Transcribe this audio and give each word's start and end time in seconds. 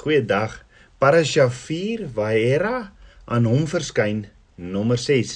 Goeiedag. 0.00 0.64
Parasha 0.96 1.50
4 1.52 2.06
Vaera 2.08 2.92
aan 3.28 3.44
hom 3.44 3.66
verskyn 3.68 4.22
nommer 4.56 4.96
6. 4.96 5.32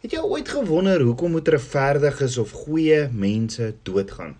Het 0.00 0.14
jy 0.16 0.22
ooit 0.24 0.48
gewonder 0.48 1.02
hoekom 1.04 1.34
moet 1.36 1.50
regverdiges 1.52 2.38
of 2.40 2.54
goeie 2.62 3.02
mense 3.12 3.74
doodgaan? 3.84 4.32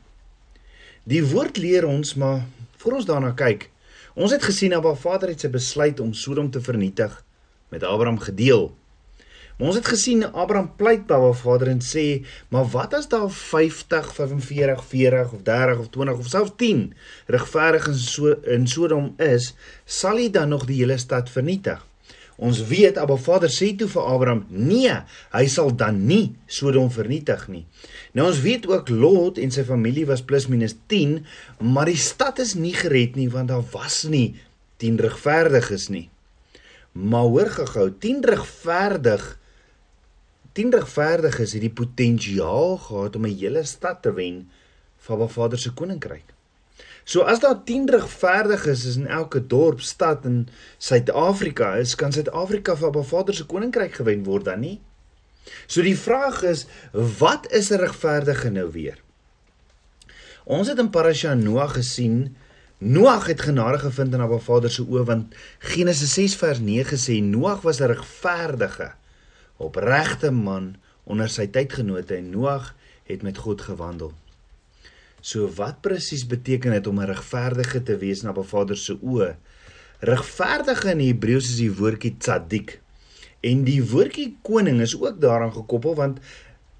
Die 1.04 1.20
woord 1.34 1.60
leer 1.60 1.84
ons 1.84 2.14
maar 2.16 2.46
voor 2.80 2.96
ons 3.02 3.10
daarna 3.10 3.34
kyk. 3.36 3.68
Ons 4.16 4.32
het 4.32 4.48
gesien 4.48 4.72
dat 4.72 4.88
Vader 5.04 5.34
het 5.34 5.44
sy 5.44 5.52
besluit 5.52 6.00
om 6.00 6.16
Sodom 6.16 6.48
te 6.48 6.64
vernietig 6.64 7.20
met 7.68 7.84
Abraham 7.84 8.22
gedeel. 8.24 8.70
Ons 9.62 9.76
het 9.78 9.86
gesien 9.86 10.24
Abraham 10.26 10.72
pleit 10.74 11.04
by 11.06 11.20
haar 11.22 11.36
vader 11.38 11.68
en 11.70 11.80
sê, 11.86 12.24
"Maar 12.50 12.64
wat 12.72 12.94
as 12.98 13.06
daar 13.08 13.30
50, 13.30 14.14
45, 14.14 14.84
40 14.84 15.32
of 15.32 15.42
30 15.42 15.78
of 15.78 15.88
20 15.90 16.18
of 16.18 16.26
selfs 16.26 16.52
10 16.56 16.94
regverdiges 17.26 18.12
so 18.12 18.34
in 18.42 18.66
Sodom 18.66 19.14
is, 19.18 19.54
sal 19.84 20.16
hy 20.16 20.30
dan 20.30 20.48
nog 20.48 20.66
die 20.66 20.78
hele 20.82 20.98
stad 20.98 21.30
vernietig?" 21.30 21.86
Ons 22.36 22.66
weet 22.66 22.98
Abba 22.98 23.16
Vader 23.16 23.50
sê 23.50 23.76
toe 23.76 23.88
vir 23.88 24.02
Abraham: 24.02 24.46
"Nee, 24.48 24.96
hy 25.32 25.46
sal 25.46 25.76
dan 25.76 26.06
nie 26.06 26.34
Sodom 26.46 26.90
vernietig 26.90 27.48
nie." 27.48 27.66
Nou 28.12 28.26
ons 28.26 28.40
weet 28.40 28.66
ook 28.66 28.88
Lot 28.88 29.38
en 29.38 29.50
sy 29.50 29.64
familie 29.64 30.06
was 30.06 30.22
plus 30.22 30.46
minus 30.46 30.74
10, 30.86 31.24
maar 31.60 31.86
die 31.86 31.96
stad 31.96 32.38
is 32.38 32.54
nie 32.54 32.74
gered 32.74 33.14
nie 33.14 33.28
want 33.30 33.48
daar 33.48 33.64
was 33.70 34.02
nie 34.04 34.34
10 34.78 34.98
regverdiges 34.98 35.88
nie. 35.88 36.08
Maar 36.92 37.22
hoor 37.22 37.50
gehou, 37.50 37.90
10 37.98 38.24
regverdig 38.24 39.38
10 40.52 40.70
regverdiges 40.70 41.52
het 41.56 41.64
die 41.64 41.72
potensiaal 41.72 42.76
gehad 42.76 43.16
om 43.16 43.26
'n 43.26 43.38
hele 43.38 43.64
stad 43.64 44.02
te 44.02 44.12
wen 44.12 44.50
van 44.98 45.18
Ba 45.18 45.26
Vader 45.26 45.58
se 45.58 45.72
koninkryk. 45.72 46.34
So 47.04 47.20
as 47.20 47.40
daar 47.40 47.64
10 47.64 47.90
regverdiges 47.90 48.84
is 48.84 48.96
in 48.96 49.06
elke 49.06 49.46
dorp, 49.46 49.80
stad 49.80 50.24
in 50.24 50.48
Suid-Afrika 50.78 51.74
is, 51.74 51.94
kan 51.94 52.12
Suid-Afrika 52.12 52.76
van 52.76 52.92
Ba 52.92 53.02
Vader 53.02 53.34
se 53.34 53.46
koninkryk 53.46 53.94
gewen 53.94 54.24
word 54.24 54.44
dan 54.44 54.60
nie? 54.60 54.80
So 55.66 55.82
die 55.82 55.98
vraag 55.98 56.42
is, 56.42 56.66
wat 57.18 57.50
is 57.50 57.70
'n 57.70 57.76
regverdige 57.76 58.50
nou 58.50 58.70
weer? 58.70 59.02
Ons 60.44 60.68
het 60.68 60.78
in 60.78 60.90
Parasha 60.90 61.34
Noag 61.34 61.72
gesien 61.72 62.36
Noag 62.82 63.26
het 63.26 63.40
genade 63.40 63.78
gevind 63.78 64.14
in 64.14 64.20
Abba 64.20 64.40
Vader 64.42 64.70
se 64.70 64.82
oë 64.82 65.04
want 65.06 65.34
Genesis 65.58 66.16
6 66.16 66.34
vers 66.40 66.58
9 66.58 66.98
sê 66.98 67.20
Noag 67.22 67.60
was 67.62 67.78
'n 67.78 67.92
regverdige 67.92 68.88
opregte 69.62 70.30
man 70.30 70.74
onder 71.04 71.30
sy 71.30 71.46
tydgenote 71.46 72.16
en 72.18 72.30
Noag 72.34 72.74
het 73.08 73.22
met 73.22 73.38
God 73.38 73.62
gewandel. 73.68 74.12
So 75.22 75.46
wat 75.54 75.80
presies 75.80 76.26
beteken 76.26 76.74
dit 76.74 76.86
om 76.86 77.00
'n 77.00 77.10
regverdige 77.10 77.82
te 77.82 77.96
wees 77.96 78.22
na 78.22 78.32
'n 78.32 78.44
Vader 78.44 78.76
se 78.76 78.98
oë? 79.02 79.36
Regverdige 80.00 80.90
in 80.90 81.00
Hebreëus 81.00 81.50
is 81.50 81.56
die 81.56 81.72
woordjie 81.72 82.16
tzadik. 82.18 82.80
En 83.40 83.64
die 83.64 83.82
woordjie 83.84 84.36
koning 84.42 84.80
is 84.80 85.00
ook 85.00 85.20
daaraan 85.20 85.52
gekoppel 85.52 85.94
want 85.94 86.18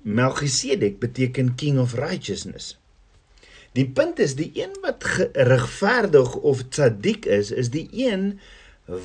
Melchisedek 0.02 0.98
beteken 0.98 1.54
king 1.54 1.78
of 1.78 1.94
righteousness. 1.94 2.78
Die 3.72 3.88
punt 3.88 4.18
is 4.18 4.34
die 4.34 4.50
een 4.54 4.74
wat 4.82 5.04
regverdig 5.32 6.34
of 6.34 6.64
tzadik 6.68 7.24
is, 7.24 7.50
is 7.50 7.70
die 7.70 7.88
een 7.92 8.40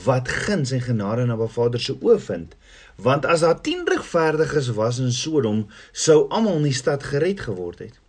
wat 0.05 0.27
guns 0.27 0.71
en 0.71 0.81
genade 0.81 1.25
na 1.25 1.35
'n 1.35 1.49
Vader 1.49 1.79
se 1.79 1.93
oë 2.01 2.19
vind. 2.19 2.55
Want 2.97 3.25
as 3.25 3.43
daar 3.45 3.61
10 3.61 3.85
regverdiges 3.85 4.71
was 4.73 4.99
in 4.99 5.11
Sodom, 5.11 5.67
sou 5.91 6.25
almal 6.33 6.57
in 6.61 6.69
die 6.71 6.77
stad 6.77 7.03
gered 7.03 7.43
geword 7.45 7.83
het. 7.85 7.99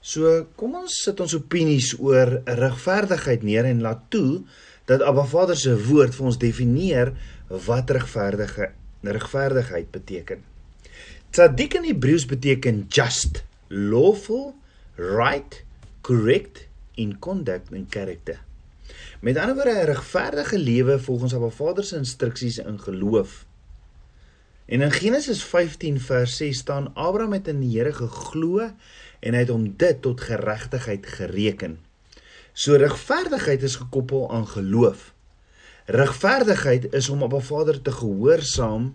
So, 0.00 0.46
kom 0.58 0.74
ons 0.80 0.96
sit 1.04 1.20
ons 1.22 1.34
opinies 1.36 1.92
oor 2.00 2.40
regverdigheid 2.48 3.44
neer 3.46 3.68
en 3.68 3.84
laat 3.84 4.08
toe 4.10 4.40
dat 4.90 5.04
Abba 5.06 5.26
Vader 5.28 5.58
se 5.58 5.76
woord 5.86 6.16
vir 6.16 6.30
ons 6.32 6.40
definieer 6.40 7.12
wat 7.68 7.92
regverdige 7.94 8.72
regverdigheid 9.02 9.90
beteken. 9.94 10.42
Tzadik 11.34 11.74
in 11.78 11.86
Hebreëus 11.88 12.26
beteken 12.30 12.84
just, 12.92 13.42
lawful, 13.68 14.52
right, 14.96 15.62
correct 16.06 16.66
in 16.94 17.16
conduct 17.18 17.72
and 17.72 17.90
character. 17.90 18.40
Met 19.20 19.38
ander 19.38 19.54
woorde 19.54 19.80
'n 19.80 19.90
regverdige 19.94 20.58
lewe 20.58 20.98
volgens 20.98 21.34
Abba 21.34 21.50
Vader 21.50 21.84
se 21.84 21.96
instruksies 21.96 22.58
in 22.58 22.78
geloof. 22.78 23.44
En 24.72 24.80
in 24.80 24.92
Genesis 24.92 25.44
15 25.44 26.00
vers 26.00 26.36
6 26.36 26.58
staan 26.58 26.94
Abraham 26.94 27.32
het 27.32 27.48
in 27.48 27.58
die 27.60 27.74
Here 27.76 27.92
geglo 27.92 28.70
en 29.20 29.34
hy 29.36 29.42
het 29.42 29.50
hom 29.52 29.66
dit 29.76 29.98
tot 30.00 30.22
geregtigheid 30.24 31.04
gereken. 31.06 31.74
So 32.56 32.78
regverdigheid 32.80 33.66
is 33.68 33.76
gekoppel 33.76 34.30
aan 34.32 34.46
geloof. 34.48 35.10
Regverdigheid 35.92 36.86
is 36.96 37.10
om 37.12 37.20
Abba 37.22 37.42
Vader 37.44 37.82
te 37.82 37.92
gehoorsaam 37.92 38.94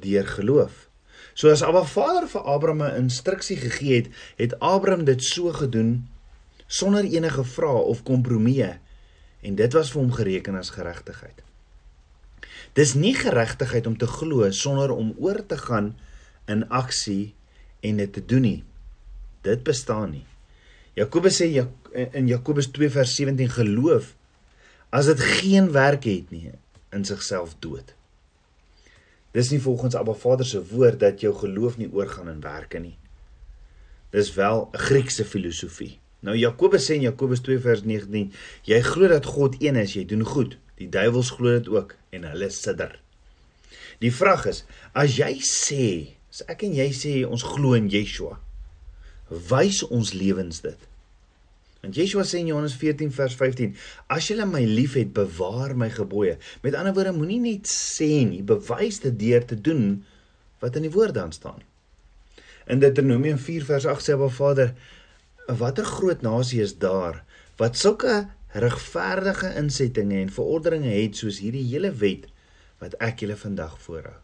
deur 0.00 0.32
geloof. 0.32 0.88
So 1.34 1.52
as 1.52 1.62
Abba 1.62 1.84
Vader 1.84 2.30
vir 2.32 2.48
Abraham 2.54 2.82
'n 2.82 2.96
instruksie 3.02 3.60
gegee 3.60 4.00
het, 4.00 4.08
het 4.36 4.58
Abraham 4.58 5.04
dit 5.04 5.24
so 5.24 5.52
gedoen 5.52 6.08
sonder 6.66 7.04
enige 7.04 7.44
vrae 7.44 7.84
of 7.84 8.02
kompromieë 8.02 8.78
en 9.40 9.54
dit 9.54 9.72
was 9.72 9.92
vir 9.92 10.00
hom 10.00 10.12
gereken 10.12 10.56
as 10.56 10.70
geregtigheid. 10.70 11.49
Dis 12.78 12.94
nie 12.94 13.14
geregtigheid 13.14 13.86
om 13.86 13.96
te 13.98 14.06
glo 14.06 14.50
sonder 14.54 14.92
om 14.94 15.14
oor 15.18 15.42
te 15.46 15.58
gaan 15.58 15.94
in 16.50 16.68
aksie 16.68 17.34
en 17.80 17.96
dit 17.96 18.12
te 18.12 18.22
doen 18.24 18.44
nie. 18.46 18.60
Dit 19.42 19.64
bestaan 19.66 20.10
nie. 20.10 20.26
Jakobus 20.98 21.40
sê 21.40 21.48
in 22.12 22.28
Jakobus 22.28 22.70
2 22.74 22.90
vers 22.90 23.14
17 23.16 23.50
geloof 23.54 24.14
as 24.90 25.06
dit 25.06 25.22
geen 25.40 25.70
werk 25.72 26.04
het 26.04 26.30
nie 26.34 26.50
in 26.94 27.04
sigself 27.06 27.54
dood. 27.62 27.94
Dis 29.34 29.52
nie 29.54 29.60
volgens 29.62 29.94
Abba 29.94 30.16
Vader 30.18 30.46
se 30.46 30.62
woord 30.72 30.98
dat 31.00 31.22
jou 31.22 31.30
geloof 31.34 31.78
nie 31.78 31.90
oorgaan 31.92 32.28
in 32.32 32.42
werke 32.42 32.78
nie. 32.82 32.96
Dis 34.10 34.34
wel 34.34 34.68
'n 34.72 34.78
Griekse 34.78 35.24
filosofie. 35.24 35.98
Nou 36.20 36.36
Jakobus 36.36 36.90
sê 36.90 36.94
in 36.94 37.06
Jakobus 37.06 37.40
2 37.40 37.58
vers 37.58 37.82
19, 37.82 38.32
jy 38.62 38.80
glo 38.80 39.08
dat 39.08 39.24
God 39.24 39.56
een 39.58 39.76
is, 39.76 39.94
jy 39.94 40.04
doen 40.04 40.24
goed. 40.24 40.58
Die 40.80 40.88
duiwels 40.88 41.34
glo 41.36 41.58
dit 41.58 41.68
ook 41.68 41.94
en 42.16 42.24
hulle 42.30 42.50
sidder. 42.54 42.96
Die 44.00 44.12
vraag 44.14 44.46
is, 44.48 44.62
as 44.96 45.18
jy 45.20 45.34
sê, 45.44 45.88
as 46.32 46.40
ek 46.48 46.64
en 46.64 46.76
jy 46.78 46.88
sê 46.96 47.12
ons 47.28 47.44
glo 47.44 47.76
in 47.76 47.90
Yeshua, 47.92 48.38
wys 49.50 49.82
ons 49.86 50.14
lewens 50.16 50.62
dit. 50.64 50.86
Want 51.80 51.96
Yeshua 51.96 52.24
sê 52.28 52.40
in 52.40 52.48
Johannes 52.50 52.76
14 52.80 53.12
vers 53.16 53.36
15, 53.36 53.74
as 54.12 54.28
julle 54.28 54.46
my 54.48 54.62
liefhet, 54.68 55.12
bewaar 55.16 55.76
my 55.76 55.88
gebooie. 55.92 56.38
Met 56.64 56.76
ander 56.76 56.96
woorde, 56.96 57.12
moenie 57.16 57.40
net 57.44 57.68
sê 57.68 58.24
nie, 58.28 58.40
bewys 58.44 59.00
dit 59.04 59.16
deur 59.20 59.44
te 59.48 59.56
doen 59.56 60.00
wat 60.64 60.76
in 60.76 60.88
die 60.88 60.92
woord 60.92 61.16
dan 61.16 61.32
staan. 61.32 61.60
In 62.70 62.80
Deuteronomium 62.80 63.40
4 63.40 63.64
vers 63.68 63.88
8 63.88 64.04
sê 64.04 64.16
Abba 64.16 64.28
Vader, 64.32 64.74
watter 65.60 65.84
groot 65.84 66.20
nasie 66.22 66.60
is 66.62 66.76
daar 66.78 67.24
wat 67.60 67.76
sulke 67.76 68.28
regverdige 68.52 69.54
insettinge 69.60 70.20
en 70.20 70.32
verordeninge 70.32 70.90
het 70.90 71.16
soos 71.16 71.38
hierdie 71.38 71.66
hele 71.68 71.92
wet 71.92 72.26
wat 72.80 72.96
ek 72.98 73.22
julle 73.22 73.36
vandag 73.36 73.76
voorhou. 73.84 74.16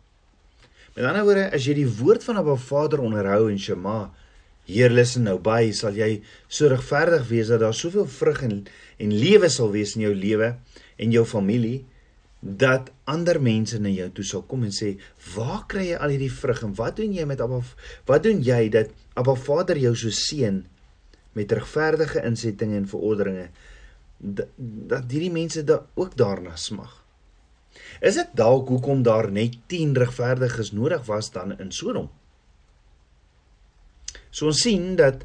Met 0.97 1.04
ander 1.04 1.26
woorde, 1.28 1.50
as 1.53 1.66
jy 1.69 1.75
die 1.75 1.91
woord 1.98 2.25
van 2.25 2.38
'n 2.41 2.56
Vader 2.56 3.00
onderhou 3.00 3.50
en 3.50 3.59
Shema, 3.59 4.10
Heer 4.66 4.91
listen 4.91 5.22
nou 5.22 5.36
by, 5.38 5.70
sal 5.70 5.94
jy 5.94 6.22
so 6.48 6.66
regverdig 6.66 7.28
wees 7.28 7.53
dat 7.53 7.60
daar 7.60 7.75
soveel 7.75 8.06
vrug 8.06 8.42
en 8.42 8.66
en 8.98 9.12
lewe 9.12 9.48
sal 9.48 9.70
wees 9.70 9.94
in 9.94 10.03
jou 10.03 10.15
lewe 10.15 10.56
en 10.97 11.12
jou 11.12 11.25
familie 11.25 11.84
dat 12.41 12.91
ander 13.04 13.38
mense 13.42 13.78
na 13.78 13.88
jou 13.88 14.09
toe 14.10 14.25
sal 14.25 14.42
kom 14.42 14.65
en 14.65 14.70
sê, 14.70 14.98
"Waar 15.36 15.66
kry 15.69 15.86
jy 15.91 15.97
al 15.97 16.09
hierdie 16.09 16.32
vrug 16.32 16.62
en 16.62 16.75
wat 16.75 16.97
doen 16.97 17.12
jy 17.12 17.25
met 17.25 17.41
Abba? 17.41 17.62
Wat 18.06 18.22
doen 18.22 18.42
jy 18.42 18.69
dat 18.69 18.91
Abba 19.15 19.34
Vader 19.34 19.76
jou 19.78 19.94
so 19.94 20.10
seën 20.10 20.65
met 21.32 21.53
regverdige 21.53 22.25
insettinge 22.25 22.76
en 22.76 22.88
verordeninge 22.88 23.48
dat 24.19 25.10
hierdie 25.10 25.33
mense 25.33 25.65
da 25.65 25.83
ook 25.95 26.16
daarna 26.16 26.57
smag. 26.57 27.04
Is 28.01 28.16
dit 28.16 28.28
dalk 28.36 28.68
hoekom 28.68 29.03
daar 29.03 29.30
net 29.33 29.57
10 29.66 29.97
regverdiges 29.97 30.72
nodig 30.72 31.04
was 31.07 31.30
dan 31.30 31.59
in 31.59 31.72
Sodom? 31.72 32.10
So 34.30 34.53
ons 34.53 34.60
sien 34.60 34.97
dat 34.97 35.24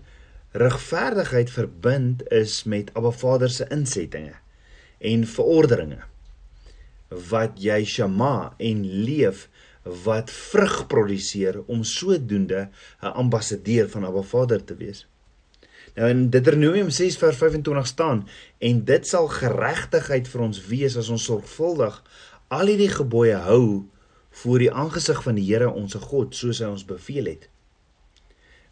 regverdigheid 0.51 1.51
verbind 1.51 2.23
is 2.31 2.63
met 2.63 2.91
Abba 2.93 3.11
Vader 3.11 3.49
se 3.49 3.67
insettinge 3.71 4.35
en 4.99 5.27
verordeninge 5.27 6.03
wat 7.31 7.59
jy 7.59 7.81
shama 7.87 8.53
en 8.59 8.83
leef 9.03 9.47
wat 10.05 10.31
vrug 10.31 10.75
produseer 10.87 11.59
om 11.65 11.83
sodoende 11.83 12.69
'n 13.01 13.15
ambassadeur 13.23 13.89
van 13.89 14.05
Abba 14.05 14.21
Vader 14.21 14.63
te 14.63 14.75
wees. 14.75 15.07
Nou 15.95 16.09
in 16.09 16.29
Deuteronomium 16.31 16.89
6 16.89 17.17
vers 17.19 17.37
25 17.37 17.87
staan 17.87 18.27
en 18.59 18.83
dit 18.87 19.07
sal 19.07 19.27
geregtigheid 19.27 20.27
vir 20.31 20.43
ons 20.47 20.61
wees 20.67 20.97
as 20.97 21.09
ons 21.11 21.25
sorgvuldig 21.27 21.97
al 22.47 22.71
hierdie 22.71 22.91
gebooie 22.91 23.39
hou 23.47 23.65
voor 24.41 24.63
die 24.63 24.71
aangesig 24.71 25.23
van 25.23 25.35
die 25.35 25.47
Here 25.49 25.71
ons 25.71 25.97
God 25.99 26.35
soos 26.35 26.61
hy 26.63 26.69
ons 26.71 26.87
beveel 26.87 27.27
het. 27.33 27.49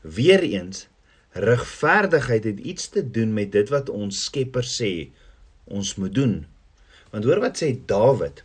Weereens 0.01 0.88
regverdigheid 1.35 2.47
het 2.47 2.59
iets 2.59 2.89
te 2.89 3.03
doen 3.03 3.33
met 3.35 3.51
dit 3.51 3.69
wat 3.69 3.89
ons 3.94 4.23
Skepper 4.25 4.65
sê 4.65 5.09
ons 5.69 5.95
moet 6.01 6.13
doen. 6.15 6.35
Want 7.12 7.27
hoor 7.27 7.44
wat 7.44 7.59
sê 7.59 7.73
Dawid 7.85 8.44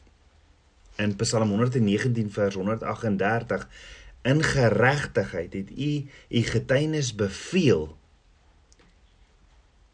in 1.00 1.14
Psalm 1.18 1.54
119 1.54 2.30
vers 2.34 2.58
138 2.58 3.68
in 4.24 4.42
geregtigheid 4.42 5.52
het 5.52 5.70
u 5.70 5.90
u 6.28 6.42
getuienis 6.50 7.14
beveel 7.14 7.88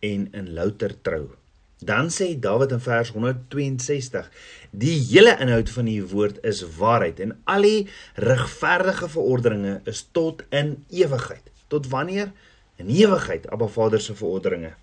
en 0.00 0.28
in 0.32 0.52
louter 0.52 0.94
trou. 1.00 1.28
Dan 1.80 2.10
sê 2.12 2.34
Dawid 2.36 2.72
in 2.76 2.80
vers 2.80 3.10
162: 3.10 4.30
Die 4.70 4.98
hele 5.12 5.36
inhoud 5.40 5.70
van 5.70 5.86
u 5.86 6.02
woord 6.12 6.42
is 6.44 6.60
waarheid 6.76 7.20
en 7.20 7.38
al 7.44 7.64
die 7.64 7.88
regverdige 8.14 9.08
verordeninge 9.08 9.80
is 9.84 10.08
tot 10.12 10.42
in 10.48 10.84
ewigheid. 10.88 11.46
Tot 11.72 11.88
wanneer? 11.88 12.32
In 12.76 12.88
ewigheid, 12.88 13.48
Abba 13.48 13.66
Vader 13.66 14.00
se 14.00 14.14
verordeninge. 14.14 14.74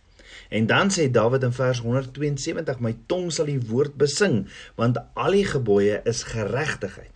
En 0.50 0.66
dan 0.66 0.90
sê 0.90 1.10
Dawid 1.12 1.44
in 1.44 1.54
vers 1.54 1.80
172: 1.80 2.80
My 2.80 2.96
tong 3.06 3.30
sal 3.31 3.46
die 3.46 3.62
woord 3.69 3.94
besing, 3.98 4.48
want 4.75 4.98
al 5.14 5.38
die 5.38 5.46
gebooie 5.46 6.02
is 6.04 6.24
geregtigheid. 6.24 7.14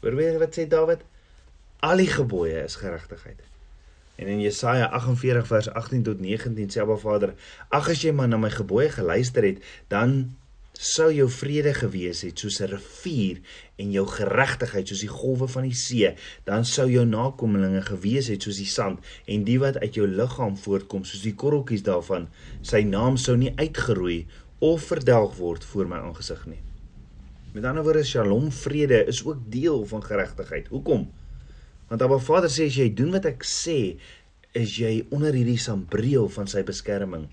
Hoor 0.00 0.16
weer 0.16 0.38
wat 0.38 0.56
sê 0.56 0.64
Dawid? 0.68 1.04
Al 1.84 2.00
die 2.00 2.10
gebooie 2.10 2.64
is 2.64 2.78
geregtigheid. 2.80 3.44
En 4.16 4.26
in 4.26 4.40
Jesaja 4.40 4.88
48 4.96 5.46
vers 5.46 5.68
18 5.68 6.02
tot 6.02 6.20
19 6.20 6.70
sê 6.72 6.80
Abba 6.80 6.96
Vader: 6.96 7.34
"Ag 7.68 7.88
as 7.92 8.02
jy 8.02 8.12
maar 8.12 8.28
na 8.28 8.36
my 8.40 8.50
gebooie 8.50 8.88
geluister 8.88 9.44
het, 9.44 9.62
dan 9.88 10.36
sou 10.72 11.12
jou 11.12 11.28
vrede 11.30 11.72
gewees 11.74 12.20
het 12.24 12.38
soos 12.38 12.60
'n 12.60 12.68
rivier 12.72 13.40
en 13.76 13.90
jou 13.90 14.06
geregtigheid 14.06 14.88
soos 14.88 15.00
die 15.00 15.08
golwe 15.08 15.48
van 15.48 15.62
die 15.62 15.74
see, 15.74 16.14
dan 16.44 16.64
sou 16.64 16.90
jou 16.90 17.04
nakommelinge 17.04 17.82
gewees 17.82 18.28
het 18.28 18.42
soos 18.42 18.56
die 18.56 18.72
sand 18.78 18.98
en 19.26 19.44
die 19.44 19.58
wat 19.58 19.78
uit 19.78 19.94
jou 19.94 20.06
liggaam 20.06 20.56
voortkom 20.56 21.04
soos 21.04 21.22
die 21.22 21.34
korreltjies 21.34 21.82
daarvan, 21.82 22.28
sy 22.62 22.82
naam 22.82 23.16
sou 23.16 23.36
nie 23.36 23.52
uitgeroei 23.56 24.26
of 24.58 24.82
verdelg 24.82 25.36
word 25.36 25.64
voor 25.64 25.88
my 25.88 25.96
aangesig 25.96 26.46
nie." 26.46 26.60
Met 27.52 27.64
ander 27.64 27.82
woorde, 27.82 28.04
Shalom 28.04 28.52
vrede 28.52 29.04
is 29.06 29.24
ook 29.24 29.38
deel 29.50 29.86
van 29.86 30.04
geregtigheid. 30.04 30.68
Hoekom? 30.68 31.10
Want 31.90 32.02
Abba 32.02 32.18
Vader 32.18 32.50
sê 32.52 32.66
as 32.70 32.78
jy 32.78 32.88
doen 32.98 33.12
wat 33.14 33.28
ek 33.28 33.46
sê, 33.46 33.96
is 34.56 34.76
jy 34.80 35.04
onder 35.14 35.36
hierdie 35.36 35.60
sambreel 35.60 36.30
van 36.32 36.48
sy 36.50 36.62
beskerming. 36.66 37.28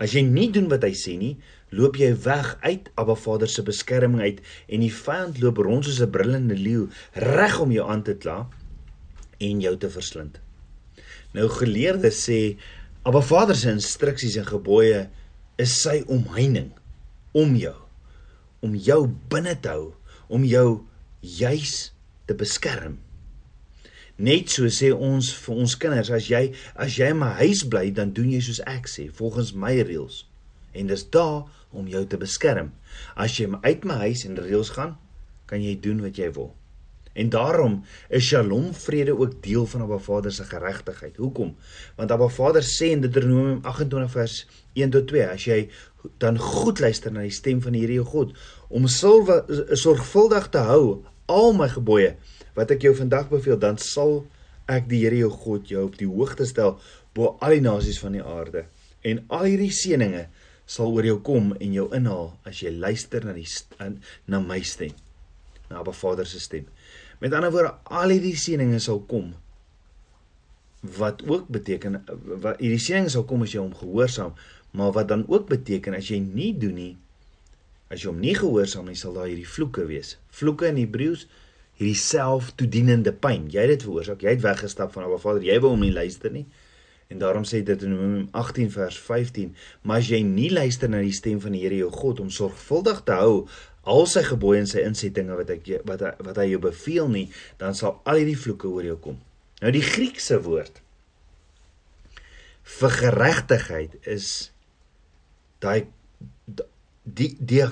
As 0.00 0.14
jy 0.14 0.24
nie 0.26 0.48
doen 0.54 0.68
wat 0.72 0.84
hy 0.86 0.92
sê 0.96 1.16
nie, 1.20 1.34
loop 1.74 1.98
jy 2.00 2.10
weg 2.24 2.54
uit 2.64 2.90
Abba 3.00 3.16
Vader 3.18 3.50
se 3.50 3.64
beskerming 3.66 4.22
uit 4.24 4.42
en 4.68 4.84
die 4.84 4.92
vyand 4.92 5.40
loop 5.42 5.60
rond 5.64 5.84
soos 5.86 6.00
'n 6.02 6.10
brullende 6.10 6.56
leeu 6.56 6.88
reg 7.14 7.60
om 7.60 7.72
jou 7.72 7.88
aan 7.88 8.02
te 8.02 8.14
kla 8.14 8.48
en 9.40 9.60
jou 9.60 9.76
te 9.76 9.90
verslind. 9.90 10.40
Nou 11.34 11.48
geleerdes 11.48 12.24
sê 12.28 12.56
Abba 13.04 13.20
Vader 13.20 13.56
se 13.56 13.70
instruksies 13.70 14.36
en 14.36 14.46
gebooie 14.46 15.08
is 15.58 15.82
sy 15.82 16.02
omheining 16.08 16.72
om 17.32 17.54
jou 17.56 17.76
om 18.60 18.74
jou 18.74 19.06
binne 19.30 19.54
te 19.62 19.70
hou, 19.70 19.92
om 20.28 20.44
jou 20.46 20.80
juis 21.22 21.74
te 22.26 22.36
beskerm. 22.38 22.98
Net 24.18 24.50
so 24.50 24.66
sê 24.74 24.90
ons 24.90 25.30
vir 25.44 25.58
ons 25.62 25.74
kinders 25.78 26.10
as 26.10 26.26
jy 26.26 26.48
as 26.74 26.96
jy 26.98 27.12
in 27.14 27.20
my 27.20 27.30
huis 27.38 27.62
bly 27.70 27.92
dan 27.94 28.10
doen 28.16 28.32
jy 28.34 28.40
soos 28.42 28.58
ek 28.66 28.90
sê 28.90 29.06
volgens 29.14 29.52
my 29.54 29.76
reëls. 29.78 30.24
En 30.74 30.90
dis 30.90 31.04
daar 31.14 31.46
om 31.70 31.86
jou 31.86 32.02
te 32.06 32.18
beskerm. 32.18 32.72
As 33.14 33.38
jy 33.38 33.46
uit 33.62 33.84
my 33.86 34.00
huis 34.08 34.24
en 34.26 34.38
reëls 34.38 34.72
gaan, 34.74 34.96
kan 35.46 35.62
jy 35.62 35.76
doen 35.80 36.02
wat 36.02 36.18
jy 36.18 36.32
wil. 36.34 36.50
En 37.18 37.30
daarom 37.30 37.84
is 38.14 38.26
Shalom 38.26 38.74
vrede 38.74 39.14
ook 39.18 39.42
deel 39.42 39.66
van 39.66 39.82
Abba 39.82 39.98
Vader 39.98 40.32
se 40.32 40.44
geregtigheid. 40.44 41.16
Hoekom? 41.16 41.56
Want 41.96 42.10
Abba 42.10 42.28
Vader 42.28 42.62
sê 42.62 42.92
in 42.94 43.00
Deuteronomium 43.00 43.58
28 43.62 44.10
vers 44.10 44.46
1 44.74 44.90
tot 44.94 45.06
2 45.10 45.26
as 45.26 45.46
jy 45.46 45.60
dan 46.22 46.38
goed 46.38 46.78
luister 46.80 47.12
na 47.12 47.24
die 47.26 47.34
stem 47.34 47.62
van 47.62 47.74
die 47.74 47.82
Here 47.82 47.98
jou 47.98 48.06
God 48.06 48.34
om 48.68 48.86
sorgvuldig 48.90 50.50
te 50.54 50.62
hou 50.70 50.84
al 51.28 51.54
my 51.56 51.68
gebooie 51.70 52.14
wat 52.56 52.72
ek 52.74 52.88
jou 52.88 52.94
vandag 52.98 53.28
beveel, 53.30 53.58
dan 53.60 53.78
sal 53.78 54.24
ek 54.68 54.88
die 54.90 55.04
Here 55.04 55.20
jou 55.20 55.30
God 55.30 55.70
jou 55.70 55.86
op 55.86 55.96
die 56.00 56.08
hoogte 56.08 56.46
stel 56.48 56.76
bo 57.16 57.36
al 57.44 57.56
die 57.56 57.64
nasies 57.64 58.00
van 58.02 58.16
die 58.16 58.24
aarde. 58.24 58.66
En 59.06 59.22
al 59.32 59.46
hierdie 59.48 59.72
seëninge 59.74 60.26
sal 60.68 60.92
oor 60.92 61.06
jou 61.06 61.18
kom 61.24 61.52
en 61.56 61.74
jou 61.76 61.86
inhaal 61.96 62.32
as 62.48 62.62
jy 62.62 62.72
luister 62.74 63.24
na 63.24 63.34
die 63.36 63.46
na 64.28 64.40
my 64.44 64.60
stem, 64.66 64.92
na 65.70 65.80
Abba 65.80 65.94
Vader 65.96 66.28
se 66.28 66.40
stem. 66.42 66.66
Met 67.22 67.34
ander 67.34 67.52
woorde, 67.54 67.72
al 67.84 68.12
hierdie 68.12 68.36
seëninge 68.36 68.80
sal 68.82 69.00
kom 69.10 69.32
wat 70.98 71.24
ook 71.26 71.48
beteken 71.50 71.96
wat 72.38 72.60
hierdie 72.62 72.78
seëninge 72.82 73.10
sal 73.10 73.24
kom 73.26 73.42
as 73.42 73.54
jy 73.54 73.62
hom 73.62 73.74
gehoorsaam, 73.74 74.36
maar 74.78 74.92
wat 74.94 75.08
dan 75.10 75.24
ook 75.26 75.48
beteken 75.50 75.96
as 75.98 76.10
jy 76.12 76.20
nie 76.22 76.52
doen 76.54 76.76
nie 76.78 76.92
as 77.88 78.02
jy 78.02 78.10
hom 78.10 78.22
nie 78.22 78.36
gehoorsaam 78.36 78.88
nie, 78.90 78.98
sal 78.98 79.16
daar 79.16 79.28
hierdie 79.30 79.48
vloeke 79.48 79.86
wees. 79.88 80.16
Vloeke 80.34 80.68
in 80.68 80.80
Hebreëus 80.80 81.26
hierdie 81.78 81.98
selftoedienende 81.98 83.14
pyn. 83.14 83.46
Jy 83.52 83.64
het 83.64 83.76
dit 83.76 83.86
veroorsaak. 83.86 84.24
Jy 84.24 84.34
het 84.36 84.44
weggestap 84.44 84.92
van 84.94 85.06
Abba 85.06 85.20
Vader. 85.22 85.44
Jy 85.46 85.60
wou 85.62 85.72
hom 85.76 85.84
nie 85.86 85.94
luister 85.94 86.32
nie. 86.34 86.44
En 87.08 87.20
daarom 87.22 87.46
sê 87.48 87.62
dit 87.64 87.82
in 87.86 87.94
Romeine 87.96 88.26
18 88.36 88.68
vers 88.74 88.98
15, 89.00 89.54
maar 89.88 90.02
as 90.02 90.10
jy 90.12 90.18
nie 90.26 90.50
luister 90.52 90.90
na 90.92 91.00
die 91.00 91.14
stem 91.16 91.38
van 91.40 91.54
die 91.56 91.62
Here 91.62 91.78
jou 91.78 91.88
God 91.94 92.20
om 92.20 92.28
sorgvuldig 92.28 93.00
te 93.08 93.16
hou 93.16 93.46
al 93.88 94.04
sy 94.10 94.20
gebooie 94.26 94.60
en 94.60 94.68
sy 94.68 94.82
insettinge 94.84 95.38
wat 95.38 95.54
ek 95.54 95.70
wat 95.88 96.04
wat 96.20 96.40
hy 96.42 96.50
jou 96.50 96.60
beveel 96.60 97.08
nie, 97.08 97.24
dan 97.56 97.72
sal 97.78 98.02
al 98.04 98.20
hierdie 98.20 98.36
vloeke 98.36 98.68
oor 98.68 98.84
jou 98.84 98.98
kom. 99.08 99.16
Nou 99.62 99.72
die 99.72 99.84
Griekse 99.86 100.36
woord 100.44 100.82
vir 102.68 102.92
geregtigheid 102.98 103.96
is 104.04 104.50
daai 105.64 105.88
die 107.14 107.32
die 107.40 107.64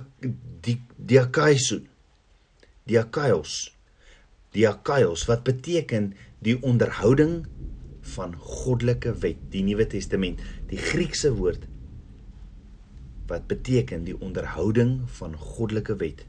die 0.67 0.79
diakaios 0.97 1.73
diakaios 2.87 3.55
diakaios 4.57 5.27
wat 5.29 5.45
beteken 5.45 6.13
die 6.45 6.57
onderhouding 6.63 7.43
van 8.17 8.37
goddelike 8.39 9.13
wet 9.23 9.41
die 9.53 9.65
Nuwe 9.67 9.87
Testament 9.91 10.41
die 10.71 10.81
Griekse 10.81 11.35
woord 11.37 11.67
wat 13.27 13.47
beteken 13.51 14.05
die 14.07 14.15
onderhouding 14.21 15.01
van 15.19 15.37
goddelike 15.37 15.97
wet. 15.99 16.25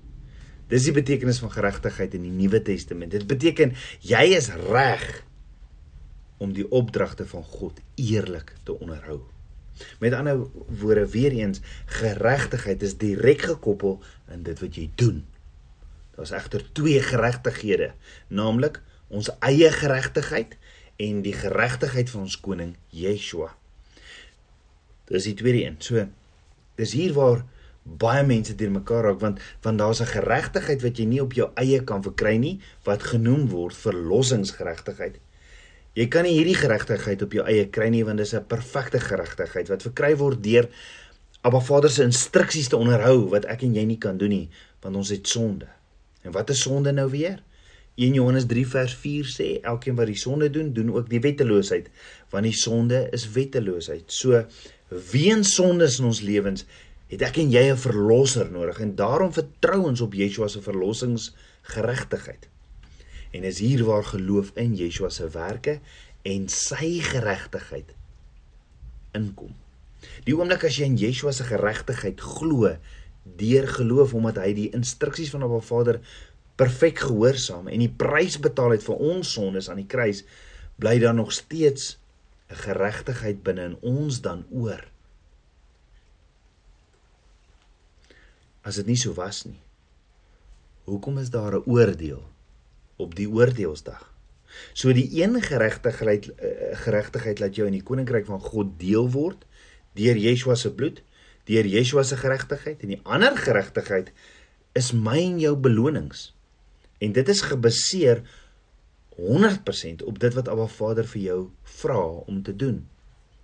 Dis 0.68 0.88
die 0.90 0.96
betekenis 0.96 1.40
van 1.40 1.54
geregtigheid 1.54 2.18
in 2.18 2.26
die 2.28 2.34
Nuwe 2.34 2.62
Testament. 2.66 3.14
Dit 3.14 3.28
beteken 3.30 3.76
jy 4.04 4.24
is 4.36 4.50
reg 4.68 5.06
om 6.44 6.54
die 6.54 6.66
opdragte 6.66 7.26
van 7.30 7.46
God 7.46 7.80
eerlik 7.96 8.56
te 8.68 8.76
onderhou 8.76 9.22
met 10.00 10.14
ander 10.14 10.46
woorde 10.82 11.08
weer 11.10 11.32
eens 11.32 11.60
geregtigheid 11.86 12.84
is 12.84 12.98
direk 12.98 13.42
gekoppel 13.42 14.00
aan 14.30 14.44
dit 14.44 14.60
wat 14.60 14.76
jy 14.76 14.90
doen 14.96 15.26
Daar's 16.18 16.32
egter 16.34 16.64
twee 16.74 17.02
geregtighede, 17.02 17.92
naamlik 18.28 18.80
ons 19.08 19.30
eie 19.46 19.70
geregtigheid 19.72 20.56
en 20.98 21.20
die 21.22 21.34
geregtigheid 21.38 22.10
van 22.10 22.24
ons 22.26 22.40
koning 22.42 22.72
Yeshua. 22.90 23.52
Dis 25.12 25.28
die 25.30 25.36
tweede 25.38 25.62
een. 25.62 25.78
So 25.78 26.08
dis 26.82 26.96
hier 26.98 27.14
waar 27.14 27.44
baie 27.86 28.26
mense 28.26 28.56
deur 28.58 28.74
mekaar 28.74 29.06
raak 29.06 29.22
want 29.22 29.44
want 29.62 29.78
daar's 29.78 30.02
'n 30.02 30.10
geregtigheid 30.16 30.82
wat 30.82 30.98
jy 30.98 31.06
nie 31.06 31.22
op 31.22 31.38
jou 31.38 31.52
eie 31.54 31.84
kan 31.84 32.02
verkry 32.04 32.36
nie 32.38 32.60
wat 32.84 33.04
genoem 33.14 33.48
word 33.54 33.78
verlossingsgeregtigheid. 33.78 35.22
Jy 35.98 36.06
kan 36.14 36.28
nie 36.28 36.36
hierdie 36.36 36.58
geregtigheid 36.58 37.24
op 37.26 37.32
jou 37.34 37.44
eie 37.50 37.66
kry 37.74 37.88
nie 37.90 38.04
want 38.06 38.22
dis 38.22 38.34
'n 38.34 38.46
perfekte 38.46 39.00
geregtigheid 39.00 39.70
wat 39.70 39.82
verkry 39.82 40.14
word 40.16 40.44
deur 40.44 40.70
Abba 41.42 41.60
Vader 41.60 41.90
se 41.90 42.04
instruksies 42.04 42.70
te 42.70 42.78
onderhou 42.78 43.30
wat 43.30 43.46
ek 43.46 43.64
en 43.64 43.74
jy 43.74 43.86
nie 43.86 43.98
kan 43.98 44.18
doen 44.18 44.30
nie 44.30 44.50
want 44.82 44.96
ons 44.96 45.10
het 45.10 45.28
sonde. 45.28 45.68
En 46.24 46.32
wat 46.32 46.50
is 46.50 46.62
sonde 46.62 46.92
nou 46.92 47.10
weer? 47.10 47.42
1 47.96 48.14
Johannes 48.14 48.46
3 48.46 48.66
vers 48.68 48.94
4 48.94 49.26
sê 49.26 49.48
elkeen 49.64 49.96
wat 49.96 50.06
die 50.06 50.16
sonde 50.16 50.50
doen, 50.50 50.74
doen 50.74 50.92
ook 50.94 51.10
die 51.10 51.20
wetteloosheid, 51.20 51.90
want 52.30 52.44
die 52.44 52.54
sonde 52.54 53.08
is 53.12 53.26
wetteloosheid. 53.34 54.12
So 54.14 54.44
weens 55.12 55.56
sondes 55.56 55.98
in 56.00 56.06
ons 56.06 56.22
lewens 56.22 56.66
het 57.10 57.24
ek 57.26 57.40
en 57.42 57.50
jy 57.50 57.72
'n 57.72 57.78
verlosser 57.78 58.52
nodig 58.52 58.80
en 58.80 58.96
daarom 58.96 59.34
vertrou 59.34 59.88
ons 59.88 60.02
op 60.02 60.14
Yeshua 60.14 60.48
se 60.48 60.62
verlossingsgeregtigheid. 60.62 62.48
En 63.32 63.44
is 63.44 63.60
hier 63.60 63.84
waar 63.86 64.04
geloof 64.04 64.52
in 64.56 64.76
Yeshua 64.76 65.10
se 65.10 65.30
werke 65.30 65.80
en 66.28 66.48
sy 66.52 67.00
geregtigheid 67.04 67.94
inkom. 69.18 69.54
Die 70.28 70.36
oomblik 70.36 70.66
as 70.68 70.78
jy 70.78 70.88
in 70.92 70.98
Yeshua 71.00 71.34
se 71.36 71.48
geregtigheid 71.48 72.22
glo, 72.22 72.76
deur 73.38 73.68
geloof 73.68 74.14
omdat 74.18 74.40
hy 74.44 74.52
die 74.56 74.70
instruksies 74.76 75.32
van 75.34 75.46
Abba 75.48 75.60
Vader 75.64 76.02
perfek 76.58 77.04
gehoorsaam 77.06 77.68
en 77.70 77.84
die 77.84 77.92
prys 77.92 78.40
betaal 78.42 78.76
het 78.78 78.86
vir 78.86 79.02
ons 79.12 79.34
sondes 79.38 79.70
aan 79.70 79.82
die 79.82 79.90
kruis, 79.90 80.24
bly 80.82 80.98
daar 81.02 81.16
nog 81.18 81.34
steeds 81.36 81.98
'n 82.50 82.56
geregtigheid 82.64 83.44
binne 83.44 83.64
in 83.64 83.78
ons 83.82 84.22
dan 84.22 84.46
oor. 84.52 84.88
As 88.64 88.76
dit 88.76 88.86
nie 88.86 88.96
so 88.96 89.14
was 89.14 89.46
nie. 89.46 89.60
Hoekom 90.86 91.18
is 91.18 91.30
daar 91.30 91.56
'n 91.56 91.64
oordeel 91.66 92.24
op 92.98 93.16
die 93.18 93.30
oordeelsdag? 93.30 94.04
So 94.74 94.94
die 94.94 95.10
een 95.22 95.38
geregtigheid 95.42 96.30
eh, 96.36 96.74
geregtigheid 96.86 97.40
laat 97.40 97.56
jou 97.56 97.68
in 97.68 97.78
die 97.78 97.86
koninkryk 97.86 98.26
van 98.30 98.42
God 98.42 98.78
deel 98.82 99.10
word 99.14 99.46
deur 99.98 100.18
Yeshua 100.18 100.56
se 100.56 100.74
bloed 100.74 101.02
deur 101.50 101.66
Yeshua 101.66 102.04
se 102.04 102.18
geregtigheid 102.20 102.82
en 102.84 102.96
die 102.96 103.02
ander 103.04 103.38
geregtigheid 103.38 104.12
is 104.78 104.92
my 104.94 105.18
en 105.18 105.40
jou 105.42 105.56
belonings. 105.58 106.32
En 107.02 107.14
dit 107.14 107.30
is 107.30 107.42
gebaseer 107.42 108.22
100% 109.18 110.04
op 110.06 110.20
dit 110.20 110.34
wat 110.38 110.50
Abba 110.52 110.68
Vader 110.70 111.08
vir 111.10 111.22
jou 111.22 111.40
vra 111.80 112.02
om 112.30 112.42
te 112.44 112.54
doen. 112.56 112.84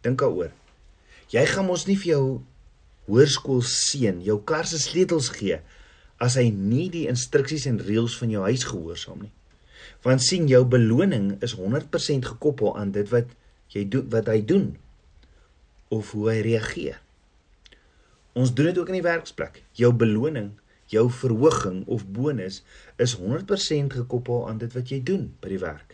Dink 0.05 0.19
daaroor. 0.21 0.51
Jy 1.33 1.45
gaan 1.49 1.65
mos 1.65 1.87
nie 1.89 1.97
vir 1.97 2.11
jou 2.11 2.25
hoërskool 3.07 3.63
seun 3.67 4.21
jou 4.23 4.37
kar 4.47 4.67
se 4.69 4.79
sleutels 4.79 5.31
gee 5.33 5.57
as 6.23 6.37
hy 6.39 6.49
nie 6.53 6.89
die 6.93 7.07
instruksies 7.11 7.65
en 7.67 7.81
reëls 7.81 8.15
van 8.19 8.31
jou 8.31 8.43
huis 8.45 8.67
gehoorsaam 8.69 9.25
nie. 9.25 9.33
Want 10.05 10.23
sien 10.23 10.47
jou 10.47 10.63
beloning 10.65 11.35
is 11.45 11.55
100% 11.59 12.29
gekoppel 12.33 12.75
aan 12.77 12.91
dit 12.95 13.09
wat 13.13 13.31
jy 13.73 13.85
doen 13.89 14.09
wat 14.13 14.29
hy 14.29 14.41
doen 14.45 14.67
of 15.93 16.11
hoe 16.11 16.29
hy 16.31 16.39
reageer. 16.45 16.99
Ons 18.33 18.53
doen 18.53 18.71
dit 18.71 18.77
ook 18.77 18.89
in 18.89 18.97
die 18.97 19.05
werksplek. 19.05 19.61
Jou 19.77 19.91
beloning, 19.93 20.53
jou 20.89 21.05
verhoging 21.11 21.83
of 21.85 22.05
bonus 22.09 22.63
is 23.01 23.15
100% 23.19 23.97
gekoppel 23.99 24.47
aan 24.49 24.61
dit 24.61 24.73
wat 24.73 24.89
jy 24.89 25.01
doen 25.05 25.27
by 25.41 25.53
die 25.53 25.61
werk. 25.61 25.93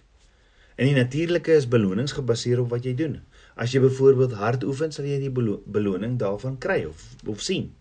In 0.79 0.87
die 0.87 0.95
natuurlike 0.95 1.51
is 1.59 1.67
belonings 1.67 2.15
gebaseer 2.15 2.61
op 2.63 2.71
wat 2.71 2.87
jy 2.87 2.93
doen. 2.95 3.17
As 3.59 3.73
jy 3.75 3.81
byvoorbeeld 3.83 4.37
hard 4.39 4.63
oefen, 4.63 4.93
sal 4.95 5.07
jy 5.09 5.17
die 5.19 5.33
belo 5.33 5.57
beloning 5.67 6.15
daarvan 6.21 6.55
kry 6.63 6.85
of 6.87 7.03
of 7.27 7.43
sien. 7.43 7.73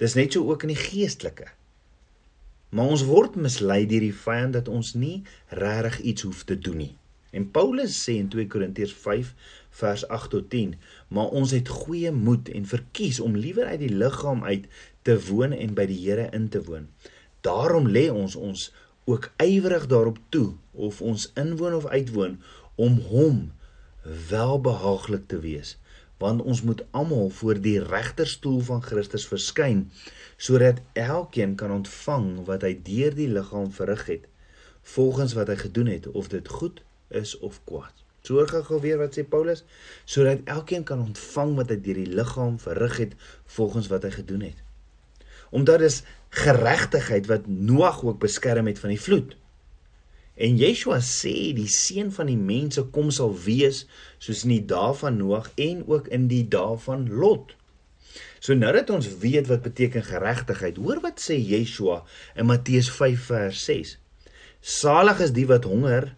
Dis 0.00 0.16
net 0.16 0.32
so 0.32 0.48
ook 0.48 0.64
in 0.64 0.72
die 0.72 0.80
geestelike. 0.80 1.50
Maar 2.76 2.92
ons 2.92 3.06
word 3.08 3.38
mislei 3.40 3.86
deur 3.88 4.04
die 4.04 4.14
vyand 4.14 4.52
dat 4.52 4.66
ons 4.68 4.92
nie 5.00 5.22
regtig 5.48 5.94
iets 6.12 6.26
hoef 6.28 6.42
te 6.44 6.58
doen 6.60 6.76
nie. 6.82 6.94
En 7.32 7.46
Paulus 7.50 7.94
sê 7.96 8.18
in 8.20 8.28
2 8.32 8.50
Korintiërs 8.52 8.92
5 9.00 9.30
vers 9.80 10.04
8 10.12 10.30
tot 10.34 10.50
10, 10.52 10.74
maar 11.08 11.32
ons 11.40 11.54
het 11.56 11.72
goeie 11.72 12.12
moed 12.12 12.50
en 12.52 12.68
verkies 12.68 13.20
om 13.24 13.38
liewer 13.40 13.70
uit 13.72 13.80
die 13.80 13.92
liggaam 14.02 14.44
uit 14.44 14.68
te 15.08 15.16
woon 15.30 15.56
en 15.56 15.72
by 15.78 15.88
die 15.88 15.98
Here 16.02 16.28
in 16.36 16.50
te 16.52 16.60
woon. 16.68 16.90
Daarom 17.48 17.88
lê 17.96 18.10
ons 18.12 18.36
ons 18.36 18.68
ook 19.08 19.30
ywerig 19.40 19.88
daarop 19.88 20.20
toe 20.28 20.52
of 20.72 21.00
ons 21.00 21.30
inwoon 21.40 21.80
of 21.80 21.88
uitwoon 21.88 22.36
om 22.76 23.00
hom 23.08 23.40
welbehaaglik 24.28 25.24
te 25.32 25.40
wees, 25.40 25.76
want 26.22 26.42
ons 26.42 26.62
moet 26.62 26.84
almal 26.90 27.28
voor 27.28 27.60
die 27.60 27.78
regterstoel 27.82 28.60
van 28.70 28.82
Christus 28.82 29.26
verskyn 29.28 29.90
sodat 30.36 30.80
elkeen 30.92 31.54
kan 31.60 31.72
ontvang 31.72 32.44
wat 32.48 32.64
hy 32.64 32.74
deur 32.88 33.14
die 33.16 33.28
liggaam 33.28 33.70
verrig 33.72 34.06
het 34.06 34.26
volgens 34.96 35.34
wat 35.36 35.48
hy 35.52 35.56
gedoen 35.60 35.92
het 35.92 36.08
of 36.08 36.28
dit 36.32 36.48
goed 36.48 36.82
is 37.08 37.38
of 37.38 37.60
kwaad. 37.64 37.94
Sorg 38.26 38.50
gou 38.66 38.80
weer 38.82 38.98
wat 38.98 39.14
sê 39.14 39.22
Paulus, 39.22 39.62
sodat 40.04 40.42
elkeen 40.50 40.82
kan 40.86 41.02
ontvang 41.02 41.54
wat 41.58 41.70
hy 41.70 41.78
deur 41.82 42.00
die 42.02 42.14
liggaam 42.18 42.56
verrig 42.58 42.96
het 42.98 43.12
volgens 43.56 43.86
wat 43.92 44.06
hy 44.06 44.10
gedoen 44.16 44.42
het. 44.48 44.62
Omdat 45.54 45.84
dis 45.84 46.00
geregtigheid 46.34 47.28
wat 47.30 47.46
Noag 47.46 48.02
ook 48.04 48.18
beskerm 48.22 48.66
het 48.66 48.82
van 48.82 48.90
die 48.94 49.00
vloed. 49.00 49.36
En 50.36 50.58
Yeshua 50.60 50.98
sê 51.00 51.54
die 51.56 51.68
seun 51.72 52.10
van 52.12 52.28
die 52.28 52.36
mense 52.36 52.82
kom 52.92 53.08
sal 53.14 53.32
wees 53.46 53.86
soos 54.20 54.42
in 54.44 54.52
die 54.52 54.64
dae 54.68 54.92
van 54.98 55.16
Noag 55.16 55.48
en 55.56 55.80
ook 55.88 56.10
in 56.12 56.26
die 56.28 56.44
dae 56.52 56.76
van 56.84 57.06
Lot. 57.08 57.54
So 58.40 58.54
nou 58.54 58.72
dat 58.76 58.92
ons 58.92 59.08
weet 59.22 59.48
wat 59.48 59.64
beteken 59.64 60.04
geregtigheid, 60.04 60.76
hoor 60.76 61.00
wat 61.04 61.22
sê 61.24 61.38
Yeshua 61.40 62.02
in 62.36 62.50
Matteus 62.50 62.90
5 62.92 63.24
vers 63.30 63.64
6. 63.64 63.96
Salig 64.60 65.24
is 65.24 65.32
die 65.32 65.46
wat 65.48 65.64
honger 65.64 66.12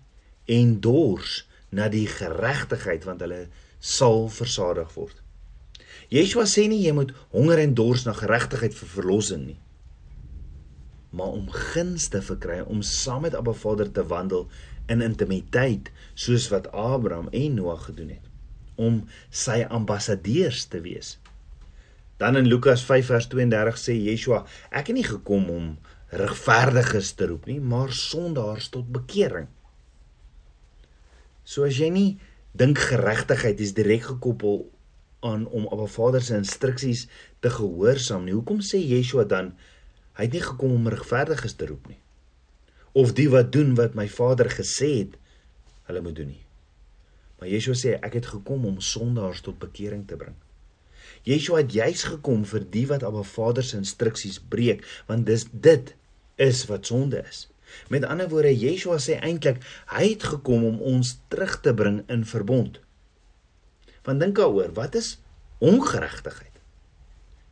en 0.50 0.74
dors 0.82 1.44
na 1.70 1.86
die 1.92 2.06
geregtigheid 2.10 3.06
want 3.06 3.22
hulle 3.22 3.46
sal 3.78 4.26
versadig 4.32 4.90
word. 4.96 5.22
Yeshua 6.10 6.48
sê 6.48 6.66
nie 6.66 6.82
jy 6.82 6.94
moet 6.96 7.14
honger 7.30 7.62
en 7.62 7.74
dors 7.78 8.06
na 8.08 8.16
geregtigheid 8.16 8.74
vir 8.74 8.94
verlossing 8.96 9.46
nie. 9.46 9.58
Maar 11.10 11.34
om 11.38 11.50
guns 11.50 12.08
te 12.12 12.22
verkry 12.22 12.60
om 12.60 12.82
saam 12.82 13.24
met 13.24 13.34
Abba 13.34 13.52
Vader 13.52 13.90
te 13.92 14.04
wandel 14.06 14.48
in 14.86 15.04
intimiteit 15.04 15.90
soos 16.14 16.48
wat 16.52 16.72
Abraham 16.72 17.28
en 17.28 17.54
Noag 17.54 17.84
gedoen 17.90 18.16
het 18.16 18.26
om 18.78 19.00
sy 19.34 19.64
ambassadeurs 19.66 20.68
te 20.70 20.78
wees. 20.84 21.16
Dan 22.18 22.38
in 22.38 22.46
Lukas 22.46 22.84
5 22.86 23.10
vers 23.10 23.26
32 23.30 23.78
sê 23.78 23.94
Yeshua, 23.94 24.44
ek 24.70 24.90
het 24.90 24.96
nie 24.96 25.06
gekom 25.06 25.48
om 25.50 25.66
regverdiges 26.14 27.12
te 27.18 27.28
roep 27.30 27.48
nie, 27.50 27.58
maar 27.60 27.92
sondaars 27.94 28.70
tot 28.74 28.86
bekering. 28.94 29.48
So 31.42 31.66
as 31.66 31.78
jy 31.80 31.90
nie 31.94 32.08
dink 32.58 32.80
geregtigheid 32.90 33.60
is 33.62 33.74
direk 33.76 34.08
gekoppel 34.08 34.66
aan 35.26 35.46
om 35.46 35.66
'n 35.66 35.88
Vader 35.88 36.22
se 36.22 36.36
instruksies 36.36 37.08
te 37.40 37.50
gehoorsaam 37.50 38.24
nie. 38.24 38.34
Hoekom 38.34 38.60
sê 38.60 38.78
Yeshua 38.78 39.24
dan 39.24 39.54
hy 40.18 40.26
het 40.26 40.34
nie 40.34 40.42
gekom 40.42 40.74
om 40.74 40.90
regverdiges 40.90 41.54
te 41.54 41.68
roep 41.70 41.86
nie? 41.88 42.00
Of 42.98 43.14
die 43.14 43.28
wat 43.30 43.52
doen 43.54 43.76
wat 43.78 43.94
my 43.94 44.08
Vader 44.10 44.50
gesê 44.50 44.90
het 44.98 45.16
hulle 45.88 46.02
moet 46.04 46.18
doen 46.18 46.32
nie. 46.34 46.44
Maar 47.38 47.52
Yeshua 47.52 47.76
sê 47.78 47.94
ek 48.02 48.18
het 48.18 48.30
gekom 48.34 48.66
om 48.66 48.80
sondaars 48.82 49.44
tot 49.46 49.60
bekering 49.62 50.02
te 50.10 50.18
bring. 50.18 50.34
Yeshua 51.28 51.62
het 51.62 51.72
juis 51.72 52.02
gekom 52.10 52.42
vir 52.50 52.66
die 52.74 52.86
wat 52.90 53.06
'n 53.06 53.24
Vader 53.24 53.64
se 53.64 53.76
instruksies 53.76 54.40
breek, 54.40 54.84
want 55.06 55.26
dis 55.26 55.46
dit 55.52 55.94
is 56.36 56.66
wat 56.66 56.86
sonde 56.86 57.22
is. 57.28 57.48
Met 57.88 58.04
ander 58.04 58.28
woorde, 58.28 58.58
Yeshua 58.58 58.98
sê 58.98 59.20
eintlik 59.20 59.62
hy 59.86 60.04
het 60.08 60.22
gekom 60.22 60.64
om 60.64 60.80
ons 60.80 61.18
terug 61.28 61.60
te 61.60 61.74
bring 61.74 62.02
in 62.08 62.24
verbond. 62.24 62.80
Want 64.02 64.20
dink 64.20 64.36
daaroor, 64.36 64.72
wat 64.72 64.94
is 64.94 65.18
ongeregtigheid? 65.58 66.60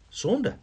Sonde. 0.08 0.56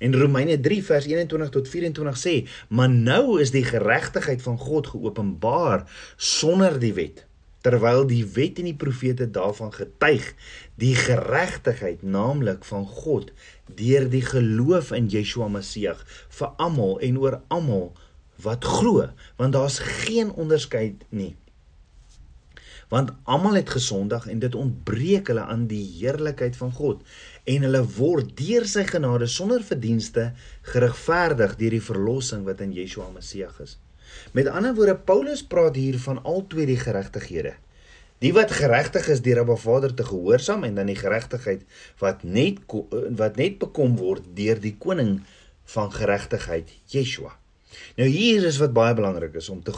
En 0.00 0.16
Romeine 0.16 0.56
3 0.60 0.82
vers 0.84 1.06
21 1.06 1.52
tot 1.52 1.68
24 1.68 2.18
sê, 2.18 2.48
"Maar 2.68 2.90
nou 2.90 3.40
is 3.40 3.50
die 3.50 3.64
geregtigheid 3.64 4.42
van 4.42 4.58
God 4.58 4.86
geopenbaar 4.86 5.84
sonder 6.16 6.78
die 6.78 6.94
wet." 6.94 7.26
terwyl 7.60 8.06
die 8.08 8.24
wet 8.24 8.58
en 8.58 8.70
die 8.70 8.76
profete 8.76 9.26
daarvan 9.30 9.72
getuig 9.72 10.34
die 10.80 10.94
geregtigheid 10.96 12.02
naamlik 12.02 12.64
van 12.64 12.86
God 12.86 13.32
deur 13.80 14.08
die 14.08 14.24
geloof 14.24 14.92
in 14.96 15.10
Yeshua 15.12 15.48
Messie 15.48 15.92
vir 16.38 16.54
almal 16.56 16.96
en 17.04 17.18
oor 17.20 17.40
almal 17.48 17.92
wat 18.40 18.64
glo, 18.64 19.08
want 19.36 19.52
daar's 19.52 19.78
geen 19.78 20.32
onderskeid 20.32 21.04
nie. 21.08 21.36
Want 22.90 23.12
almal 23.22 23.54
het 23.60 23.70
gesondig 23.70 24.26
en 24.26 24.40
dit 24.42 24.54
ontbreek 24.58 25.30
hulle 25.30 25.44
aan 25.46 25.68
die 25.70 25.84
heerlikheid 26.00 26.56
van 26.58 26.72
God 26.74 27.04
en 27.44 27.66
hulle 27.66 27.82
word 27.96 28.32
deur 28.38 28.66
sy 28.66 28.82
genade 28.88 29.28
sonder 29.30 29.62
verdienste 29.62 30.32
geregverdig 30.72 31.54
deur 31.60 31.76
die 31.78 31.86
verlossing 31.90 32.42
wat 32.48 32.62
in 32.66 32.74
Yeshua 32.74 33.06
Messie 33.14 33.46
is. 33.62 33.78
Met 34.34 34.50
ander 34.50 34.74
woorde 34.74 34.96
Paulus 34.96 35.42
praat 35.46 35.78
hier 35.78 35.98
van 36.02 36.18
al 36.26 36.42
twee 36.50 36.66
die 36.66 36.78
geregtighede. 36.80 37.54
Die 38.20 38.32
wat 38.36 38.50
geregtig 38.52 39.06
is 39.08 39.22
deur 39.24 39.38
Abba 39.44 39.56
Vader 39.56 39.94
te 39.94 40.04
gehoorsaam 40.04 40.64
en 40.66 40.74
dan 40.74 40.90
die 40.90 40.98
geregtigheid 40.98 41.62
wat 42.02 42.22
net 42.22 42.58
wat 43.16 43.38
net 43.40 43.60
bekom 43.62 43.94
word 43.96 44.26
deur 44.36 44.58
die 44.60 44.74
koning 44.82 45.20
van 45.72 45.92
geregtigheid 45.94 46.74
Yeshua. 46.92 47.32
Nou 47.96 48.08
hier 48.10 48.44
is 48.44 48.58
wat 48.60 48.74
baie 48.74 48.94
belangrik 48.98 49.38
is 49.38 49.48
om 49.48 49.62
te 49.62 49.72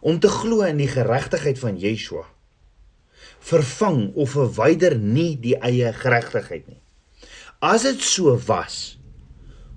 om 0.00 0.22
te 0.22 0.30
glo 0.30 0.62
in 0.62 0.78
die 0.80 0.88
geregtigheid 0.88 1.58
van 1.58 1.76
Yeshua. 1.76 2.24
Vervang 3.42 4.12
of 4.14 4.36
verwyder 4.36 4.96
nie 4.98 5.34
die 5.40 5.56
eie 5.58 5.92
geregtigheid 5.96 6.68
nie. 6.68 6.80
As 7.62 7.84
dit 7.86 8.02
so 8.02 8.34
was, 8.46 8.98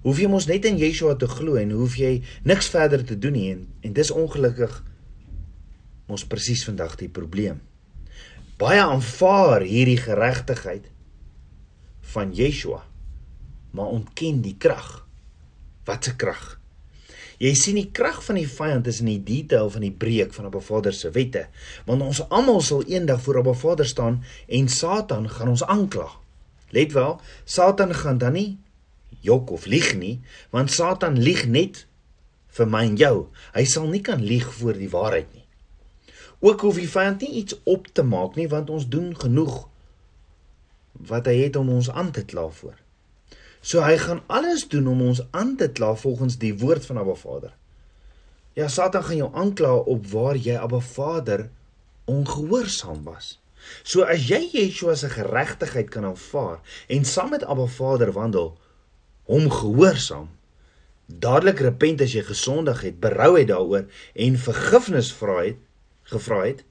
hoef 0.05 0.19
jy 0.21 0.29
mos 0.29 0.47
net 0.49 0.65
in 0.69 0.77
Yeshua 0.77 1.15
te 1.17 1.29
glo 1.29 1.57
en 1.61 1.73
hoef 1.73 1.97
jy 1.97 2.19
niks 2.45 2.69
verder 2.73 3.03
te 3.05 3.17
doen 3.17 3.33
nie 3.37 3.47
en, 3.53 3.63
en 3.85 3.93
dis 3.97 4.13
ongelukkig 4.13 4.81
mos 6.09 6.25
presies 6.29 6.65
vandag 6.67 6.93
die 6.99 7.09
probleem. 7.09 7.63
Baie 8.61 8.83
aanvaar 8.83 9.65
hierdie 9.65 9.99
geregtigheid 9.99 10.85
van 12.13 12.31
Yeshua, 12.37 12.83
maar 13.75 13.97
ontken 13.97 14.43
die 14.45 14.55
krag. 14.57 15.07
Wat 15.85 16.07
'n 16.07 16.15
krag? 16.15 16.59
Jy 17.41 17.51
sien 17.59 17.75
die 17.79 17.89
krag 17.91 18.21
van 18.23 18.37
die 18.39 18.47
vyand 18.47 18.87
is 18.87 19.01
in 19.03 19.09
die 19.11 19.21
detail 19.23 19.69
van 19.73 19.83
die 19.83 19.91
breek 19.91 20.33
van 20.35 20.47
Abba 20.47 20.61
Vader 20.63 20.95
se 20.95 21.11
wette, 21.15 21.47
want 21.87 22.05
ons 22.05 22.21
almal 22.29 22.61
sal 22.63 22.85
eendag 22.87 23.19
voor 23.25 23.41
Abba 23.41 23.55
Vader 23.59 23.87
staan 23.87 24.21
en 24.47 24.69
Satan 24.71 25.27
gaan 25.29 25.51
ons 25.51 25.63
aankla. 25.63 26.07
Let 26.75 26.95
wel, 26.95 27.19
Satan 27.43 27.93
gaan 27.95 28.21
dan 28.23 28.37
nie 28.37 28.57
jok 29.25 29.51
of 29.51 29.65
lieg 29.65 29.95
nie, 29.99 30.19
want 30.55 30.71
Satan 30.71 31.19
lieg 31.19 31.45
net 31.49 31.85
vir 32.55 32.69
my 32.71 32.85
en 32.87 32.95
jou. 32.99 33.15
Hy 33.55 33.65
sal 33.67 33.89
nie 33.91 34.03
kan 34.05 34.23
lieg 34.23 34.47
voor 34.59 34.77
die 34.79 34.91
waarheid 34.91 35.27
nie. 35.33 35.43
Ook 36.45 36.61
hoef 36.67 36.79
die 36.79 36.89
vyand 36.91 37.23
nie 37.25 37.41
iets 37.41 37.57
op 37.63 37.87
te 37.91 38.03
maak 38.05 38.35
nie, 38.39 38.47
want 38.51 38.69
ons 38.69 38.87
doen 38.87 39.11
genoeg 39.17 39.65
wat 41.09 41.27
hy 41.27 41.35
het 41.43 41.57
om 41.59 41.73
ons 41.75 41.89
aan 41.91 42.11
te 42.15 42.23
kla 42.23 42.47
voor. 42.61 42.77
So 43.65 43.81
hy 43.81 43.95
gaan 43.97 44.21
alles 44.29 44.67
doen 44.69 44.85
om 44.91 44.99
ons 45.01 45.23
aan 45.33 45.55
te 45.57 45.65
kla 45.73 45.95
volgens 45.97 46.37
die 46.37 46.53
woord 46.61 46.85
van 46.85 46.99
Abba 47.01 47.15
Vader. 47.17 47.53
Ja, 48.53 48.67
Satan 48.69 49.03
gaan 49.03 49.17
jou 49.23 49.29
aankla 49.33 49.71
op 49.89 50.05
waar 50.11 50.37
jy 50.37 50.53
Abba 50.53 50.79
Vader 50.79 51.47
ongehoorsaam 52.05 53.01
was. 53.07 53.39
So 53.81 54.05
as 54.05 54.27
jy 54.29 54.43
Yeshua 54.51 54.93
se 54.95 55.09
geregtigheid 55.09 55.89
kan 55.89 56.05
aanvaar 56.05 56.61
en 56.93 57.09
saam 57.09 57.33
met 57.33 57.43
Abba 57.43 57.65
Vader 57.65 58.13
wandel, 58.13 58.53
hom 59.25 59.49
gehoorsaam, 59.49 60.29
dadelik 61.09 61.65
repent 61.65 62.05
as 62.05 62.13
jy 62.13 62.21
gesondig 62.29 62.85
het, 62.85 63.01
berou 63.01 63.33
het 63.39 63.49
daaroor 63.49 63.89
en 64.13 64.39
vergifnis 64.45 65.09
vra 65.17 65.39
het, 65.41 65.57
gevra 66.13 66.43
het, 66.45 66.61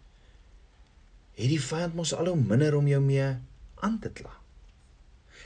het 1.34 1.50
die 1.50 1.58
vyand 1.58 1.98
mos 1.98 2.14
al 2.14 2.30
hoe 2.30 2.38
minder 2.38 2.78
om 2.78 2.86
jou 2.86 3.02
mee 3.02 3.34
aan 3.82 3.98
te 3.98 4.14
kla. 4.14 4.43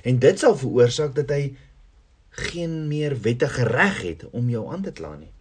En 0.02 0.18
dit 0.18 0.38
sal 0.38 0.56
veroorsaak 0.56 1.14
dat 1.14 1.30
hy 1.34 1.56
geen 2.46 2.86
meer 2.88 3.16
wettige 3.20 3.64
reg 3.66 4.02
het 4.02 4.30
om 4.30 4.50
jou 4.50 4.68
aan 4.72 4.82
te 4.82 4.92
kla 4.92 5.16
nie. 5.16 5.32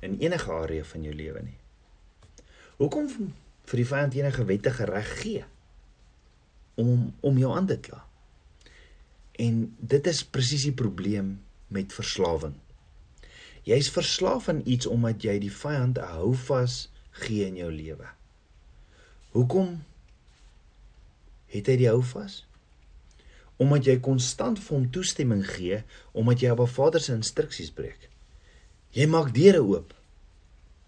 In 0.00 0.18
enige 0.22 0.52
area 0.52 0.84
van 0.84 1.02
jou 1.02 1.14
lewe 1.14 1.42
nie. 1.42 1.56
Hoekom 2.78 3.08
vir 3.68 3.80
die 3.80 3.88
vyand 3.88 4.14
enige 4.14 4.44
wettige 4.46 4.86
reg 4.86 5.10
gee 5.22 5.44
om 6.78 7.10
om 7.20 7.38
jou 7.38 7.50
aan 7.56 7.66
te 7.66 7.78
kla? 7.82 8.04
En 9.38 9.74
dit 9.78 10.06
is 10.06 10.24
presies 10.24 10.68
die 10.68 10.74
probleem 10.74 11.40
met 11.74 11.94
verslawing. 11.94 12.54
Jy's 13.66 13.90
verslaaf 13.92 14.48
aan 14.48 14.62
iets 14.64 14.86
omdat 14.86 15.22
jy 15.22 15.38
die 15.42 15.52
vyand 15.52 15.98
'n 15.98 16.14
houvas 16.14 16.90
gee 17.10 17.46
in 17.46 17.56
jou 17.56 17.70
lewe. 17.72 18.06
Hoekom 19.30 19.84
het 21.46 21.66
hy 21.66 21.76
die 21.76 21.88
houvas? 21.88 22.47
Omdat 23.58 23.84
jy 23.84 23.96
konstant 24.00 24.58
vir 24.62 24.76
hom 24.76 24.90
toestemming 24.94 25.44
gee 25.46 25.82
omdat 26.12 26.40
jy 26.40 26.52
'n 26.52 26.66
Vader 26.66 27.00
se 27.00 27.12
instruksies 27.12 27.70
breek. 27.70 28.10
Jy 28.90 29.06
maak 29.06 29.34
deure 29.34 29.62
oop 29.62 29.94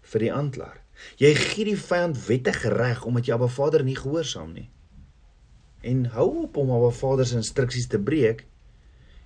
vir 0.01 0.19
die 0.19 0.33
aanklaer. 0.33 0.81
Jy 1.17 1.33
gee 1.35 1.65
die 1.65 1.77
vyand 1.77 2.17
wettige 2.27 2.69
reg 2.69 3.05
omdat 3.05 3.27
jy 3.27 3.35
'n 3.35 3.49
Vader 3.49 3.83
nie 3.83 3.95
gehoorsaam 3.95 4.53
nie. 4.53 4.69
En 5.81 6.05
hou 6.05 6.43
op 6.43 6.57
om 6.57 6.71
'n 6.71 6.91
Vader 6.91 7.25
se 7.25 7.35
instruksies 7.35 7.87
te 7.87 7.99
breek 7.99 8.45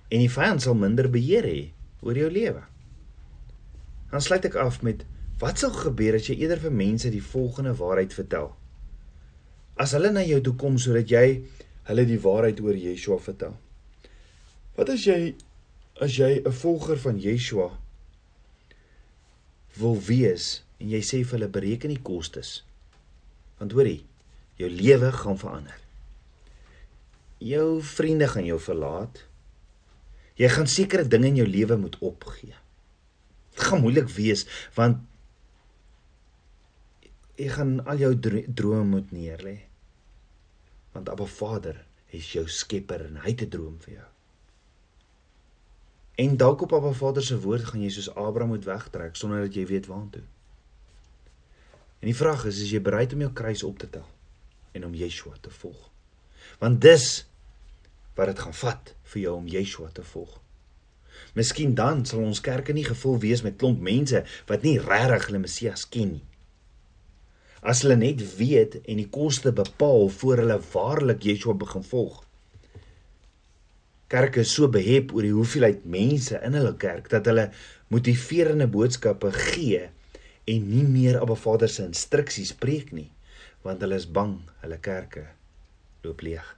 en 0.08 0.18
die 0.18 0.30
vyand 0.30 0.62
sal 0.62 0.74
minder 0.74 1.10
beheer 1.10 1.44
hê 1.44 1.70
oor 2.00 2.16
jou 2.16 2.30
lewe. 2.30 2.62
Dan 4.10 4.22
sluit 4.22 4.44
ek 4.44 4.54
af 4.54 4.82
met 4.82 5.04
wat 5.38 5.58
sal 5.58 5.70
gebeur 5.74 6.14
as 6.14 6.28
jy 6.30 6.38
eerder 6.40 6.60
vir 6.62 6.72
mense 6.72 7.10
die 7.10 7.22
volgende 7.22 7.74
waarheid 7.76 8.14
vertel? 8.14 8.54
As 9.76 9.92
hulle 9.92 10.12
na 10.12 10.22
jou 10.24 10.40
toe 10.40 10.54
kom 10.56 10.78
sodat 10.78 11.10
jy 11.12 11.42
hulle 11.86 12.04
die 12.08 12.20
waarheid 12.20 12.60
oor 12.64 12.76
Yeshua 12.76 13.18
vertel. 13.22 13.54
Wat 14.76 14.90
as 14.92 15.06
jy 15.06 15.34
as 16.02 16.18
jy 16.18 16.42
'n 16.44 16.52
volger 16.52 16.98
van 16.98 17.18
Yeshua 17.18 17.70
wil 19.76 19.96
wees 20.00 20.62
en 20.80 20.90
jy 20.90 21.00
sê 21.00 21.24
vir 21.24 21.38
hulle 21.38 21.48
bereken 21.48 21.94
die 21.94 22.02
kostes? 22.02 22.64
Want 23.58 23.72
hoorie, 23.72 24.04
jou 24.56 24.68
lewe 24.68 25.12
gaan 25.12 25.38
verander. 25.38 25.80
Jou 27.38 27.82
vriende 27.82 28.28
gaan 28.28 28.44
jou 28.44 28.60
verlaat. 28.60 29.24
Jy 30.36 30.48
gaan 30.48 30.66
sekere 30.66 31.08
dinge 31.08 31.26
in 31.26 31.36
jou 31.36 31.48
lewe 31.48 31.76
moet 31.76 31.98
opgee. 31.98 32.54
Dit 33.54 33.64
gaan 33.64 33.80
moeilik 33.80 34.08
wees 34.08 34.44
want 34.74 35.00
jy 37.36 37.48
gaan 37.48 37.80
al 37.84 37.96
jou 38.00 38.12
drome 38.48 38.84
moet 38.84 39.12
neerlê. 39.12 39.56
Want 40.96 41.08
Abba 41.12 41.26
Vader 41.28 41.82
is 42.16 42.30
jou 42.32 42.46
skepper 42.48 43.02
en 43.04 43.18
hy 43.20 43.34
het 43.34 43.42
'n 43.44 43.52
droom 43.52 43.76
vir 43.84 43.94
jou. 43.94 44.08
En 46.16 46.36
dalk 46.36 46.62
op 46.62 46.72
Abba 46.72 46.92
Vader 46.92 47.22
se 47.22 47.40
woord 47.40 47.64
gaan 47.64 47.82
jy 47.82 47.90
soos 47.90 48.14
Abraham 48.14 48.48
moet 48.48 48.64
wegtrek 48.64 49.16
sonder 49.16 49.40
dat 49.40 49.54
jy 49.54 49.66
weet 49.66 49.86
waartoe. 49.86 50.22
En 51.98 52.08
die 52.08 52.16
vraag 52.16 52.44
is, 52.44 52.60
is 52.60 52.70
jy 52.70 52.80
bereid 52.80 53.12
om 53.12 53.20
jou 53.20 53.32
kruis 53.32 53.62
op 53.62 53.78
te 53.78 53.90
tel 53.90 54.08
en 54.72 54.84
om 54.84 54.94
Yeshua 54.94 55.36
te 55.40 55.50
volg? 55.50 55.90
Want 56.58 56.80
dis 56.80 57.26
wat 58.14 58.26
dit 58.26 58.38
gaan 58.38 58.54
vat 58.54 58.94
vir 59.02 59.22
jou 59.22 59.36
om 59.36 59.46
Yeshua 59.46 59.88
te 59.92 60.02
volg. 60.02 60.40
Miskien 61.34 61.74
dan 61.74 62.06
sal 62.06 62.20
ons 62.20 62.40
kerke 62.40 62.72
nie 62.72 62.84
gevul 62.84 63.18
wees 63.18 63.42
met 63.42 63.56
klomp 63.56 63.80
mense 63.80 64.24
wat 64.46 64.62
nie 64.62 64.78
regtig 64.80 65.26
hulle 65.26 65.38
Messias 65.44 65.88
ken 65.88 66.12
nie. 66.12 66.24
As 67.62 67.82
hulle 67.82 67.96
net 67.96 68.20
weet 68.36 68.80
en 68.84 69.00
die 69.00 69.08
koste 69.10 69.52
bepaal 69.52 70.08
voor 70.08 70.42
hulle 70.42 70.60
waarlik 70.72 71.24
Yeshua 71.24 71.54
begin 71.54 71.84
volg. 71.84 72.22
Kerke 74.12 74.44
is 74.44 74.52
so 74.54 74.68
behep 74.70 75.14
oor 75.14 75.24
die 75.26 75.34
hoeveelheid 75.34 75.86
mense 75.90 76.38
in 76.46 76.54
hulle 76.54 76.76
kerk 76.78 77.08
dat 77.10 77.26
hulle 77.26 77.48
motiverende 77.90 78.68
boodskappe 78.70 79.32
gee 79.34 79.88
en 80.46 80.68
nie 80.70 80.84
meer 80.86 81.18
'n 81.22 81.36
Vader 81.36 81.68
se 81.68 81.82
instruksies 81.82 82.52
preek 82.52 82.92
nie, 82.92 83.10
want 83.62 83.80
hulle 83.80 83.96
is 83.96 84.06
bang 84.06 84.38
hulle 84.62 84.78
kerke 84.78 85.26
loop 86.04 86.22
leeg. 86.22 86.56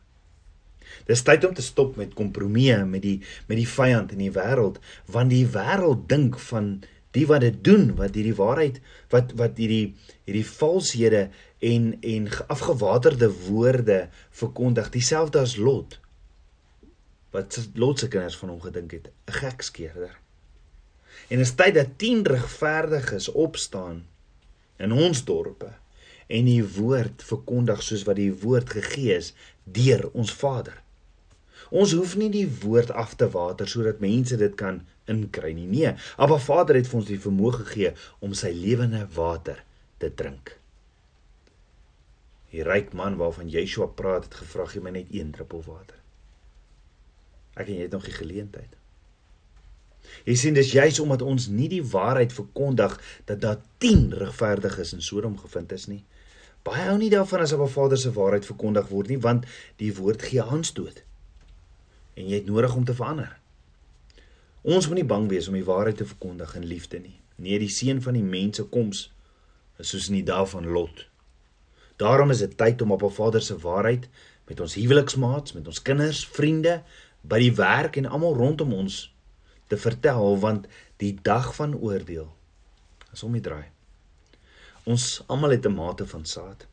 Dis 1.07 1.23
tyd 1.23 1.45
om 1.45 1.55
te 1.55 1.63
stop 1.63 1.97
met 1.97 2.15
kompromieë 2.15 2.85
met 2.85 3.03
die 3.03 3.21
met 3.49 3.57
die 3.57 3.69
vyand 3.69 4.13
in 4.13 4.19
die 4.19 4.33
wêreld, 4.33 4.79
want 5.07 5.31
die 5.31 5.47
wêreld 5.47 6.07
dink 6.09 6.39
van 6.51 6.83
die 7.16 7.27
wat 7.27 7.40
dit 7.40 7.64
doen, 7.64 7.94
wat 7.97 8.14
hierdie 8.14 8.37
waarheid, 8.37 8.81
wat 9.12 9.33
wat 9.38 9.57
hierdie 9.61 9.94
hierdie 10.29 10.47
valshede 10.47 11.29
en 11.64 11.90
en 12.01 12.29
afgewaterde 12.47 13.31
woorde 13.49 14.09
verkondig, 14.31 14.90
dieselfde 14.94 15.40
as 15.40 15.57
Lot. 15.57 15.99
Wat 17.31 17.59
Lot 17.75 17.99
se 17.99 18.09
kinders 18.09 18.37
van 18.37 18.53
hom 18.55 18.61
gedink 18.61 18.92
het, 18.92 19.11
'n 19.29 19.38
gekskeerder. 19.40 20.18
En 21.29 21.38
is 21.38 21.55
tyd 21.55 21.75
dat 21.75 21.99
10 21.99 22.27
regverdiges 22.27 23.29
opstaan 23.29 24.07
in 24.77 24.92
ons 24.92 25.25
dorpe 25.25 25.73
en 26.27 26.44
die 26.44 26.64
woord 26.64 27.25
verkondig 27.25 27.83
soos 27.83 28.05
wat 28.09 28.16
die 28.16 28.33
woord 28.33 28.71
gegee 28.71 29.16
is 29.16 29.33
deur 29.64 30.11
ons 30.12 30.33
Vader. 30.33 30.83
Ons 31.71 31.93
hoef 31.93 32.17
nie 32.17 32.31
die 32.33 32.47
woord 32.63 32.91
af 32.91 33.15
te 33.21 33.29
water 33.31 33.69
sodat 33.69 34.01
mense 34.01 34.37
dit 34.37 34.55
kan 34.57 34.83
inkry 35.09 35.53
nie. 35.57 35.67
Nee, 35.67 35.95
Abba 36.17 36.39
Vader 36.39 36.79
het 36.79 36.89
vir 36.89 37.01
ons 37.01 37.11
die 37.11 37.21
vermoë 37.21 37.53
gegee 37.63 37.93
om 38.25 38.35
sy 38.37 38.53
lewende 38.55 39.05
water 39.17 39.63
te 39.99 40.11
drink. 40.15 40.55
Die 42.53 42.65
ryk 42.65 42.95
man 42.97 43.19
waarvan 43.21 43.51
Yeshua 43.53 43.91
praat 43.93 44.29
het 44.29 44.41
gevra 44.41 44.67
gee 44.71 44.85
my 44.85 44.95
net 44.95 45.13
een 45.13 45.33
druppel 45.37 45.65
water. 45.67 45.97
Ek 47.59 47.69
en 47.69 47.77
jy 47.77 47.89
het 47.89 47.97
nog 47.97 48.07
die 48.07 48.17
geleentheid. 48.17 48.77
Jy 50.25 50.37
sien 50.41 50.57
dis 50.57 50.73
juis 50.73 51.01
omdat 51.03 51.25
ons 51.27 51.49
nie 51.53 51.69
die 51.69 51.83
waarheid 51.85 52.33
verkondig 52.33 52.95
dat 53.29 53.43
daar 53.43 53.59
10 53.85 54.15
regverdiges 54.17 54.95
in 54.97 55.05
Sodom 55.05 55.37
gevind 55.41 55.73
is 55.77 55.89
nie. 55.91 56.05
Baie 56.65 56.87
hou 56.89 56.97
nie 57.01 57.11
daarvan 57.13 57.45
as 57.45 57.53
op 57.53 57.67
'n 57.67 57.75
Vader 57.75 57.99
se 57.99 58.13
waarheid 58.13 58.47
verkondig 58.47 58.89
word 58.89 59.09
nie, 59.09 59.21
want 59.21 59.45
die 59.77 59.95
woord 59.95 60.23
gee 60.23 60.43
aanstoot. 60.43 61.03
En 62.19 62.27
jy 62.27 62.41
het 62.41 62.49
nodig 62.51 62.75
om 62.75 62.87
te 62.87 62.97
verander. 62.99 63.37
Ons 64.67 64.89
moet 64.91 65.01
nie 65.01 65.11
bang 65.13 65.29
wees 65.31 65.47
om 65.49 65.55
die 65.55 65.67
waarheid 65.67 66.01
te 66.01 66.09
verkondig 66.09 66.57
in 66.59 66.67
liefde 66.67 66.99
nie. 66.99 67.15
Nee, 67.39 67.61
die 67.63 67.71
seën 67.71 68.03
van 68.03 68.19
die 68.19 68.27
mense 68.27 68.65
koms 68.73 69.05
is 69.79 69.93
soos 69.95 70.09
in 70.11 70.19
die 70.19 70.27
dae 70.27 70.47
van 70.51 70.67
Lot. 70.67 71.05
Daarom 72.03 72.35
is 72.35 72.43
dit 72.43 72.57
tyd 72.59 72.83
om 72.83 72.93
op 72.93 73.03
'n 73.07 73.15
Vader 73.15 73.43
se 73.43 73.59
waarheid 73.59 74.09
met 74.47 74.61
ons 74.61 74.75
huweliksmaats, 74.75 75.53
met 75.53 75.67
ons 75.67 75.83
kinders, 75.83 76.27
vriende, 76.27 76.83
by 77.23 77.39
die 77.39 77.55
werk 77.55 77.97
en 77.97 78.07
almal 78.07 78.35
rondom 78.35 78.73
ons 78.73 79.15
te 79.69 79.77
vertel 79.77 80.39
want 80.41 80.67
die 80.97 81.15
dag 81.23 81.55
van 81.55 81.75
oordeel 81.75 82.29
is 83.13 83.23
om 83.23 83.33
die 83.33 83.45
draai. 83.45 83.67
Ons 84.89 85.23
almal 85.27 85.51
het 85.51 85.67
'n 85.67 85.75
mate 85.75 86.07
van 86.07 86.25
saad. 86.25 86.67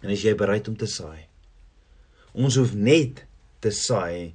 En 0.00 0.10
as 0.10 0.22
jy 0.22 0.34
bereid 0.34 0.68
om 0.68 0.76
te 0.76 0.86
saai. 0.86 1.26
Ons 2.32 2.56
hoef 2.56 2.74
net 2.74 3.24
te 3.60 3.70
saai. 3.70 4.34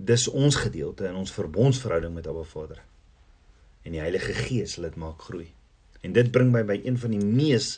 Dis 0.00 0.28
ons 0.28 0.56
gedeelte 0.56 1.08
in 1.10 1.16
ons 1.20 1.32
verbondsverhouding 1.34 2.14
met 2.14 2.28
Abba 2.30 2.44
Vader. 2.48 2.80
En 3.84 3.92
die 3.96 4.00
Heilige 4.00 4.32
Gees 4.36 4.78
dit 4.80 4.96
maak 5.00 5.26
groei. 5.28 5.50
En 6.00 6.14
dit 6.16 6.30
bring 6.32 6.52
my 6.52 6.62
by 6.64 6.78
een 6.84 6.96
van 7.00 7.12
die 7.12 7.24
mees 7.24 7.74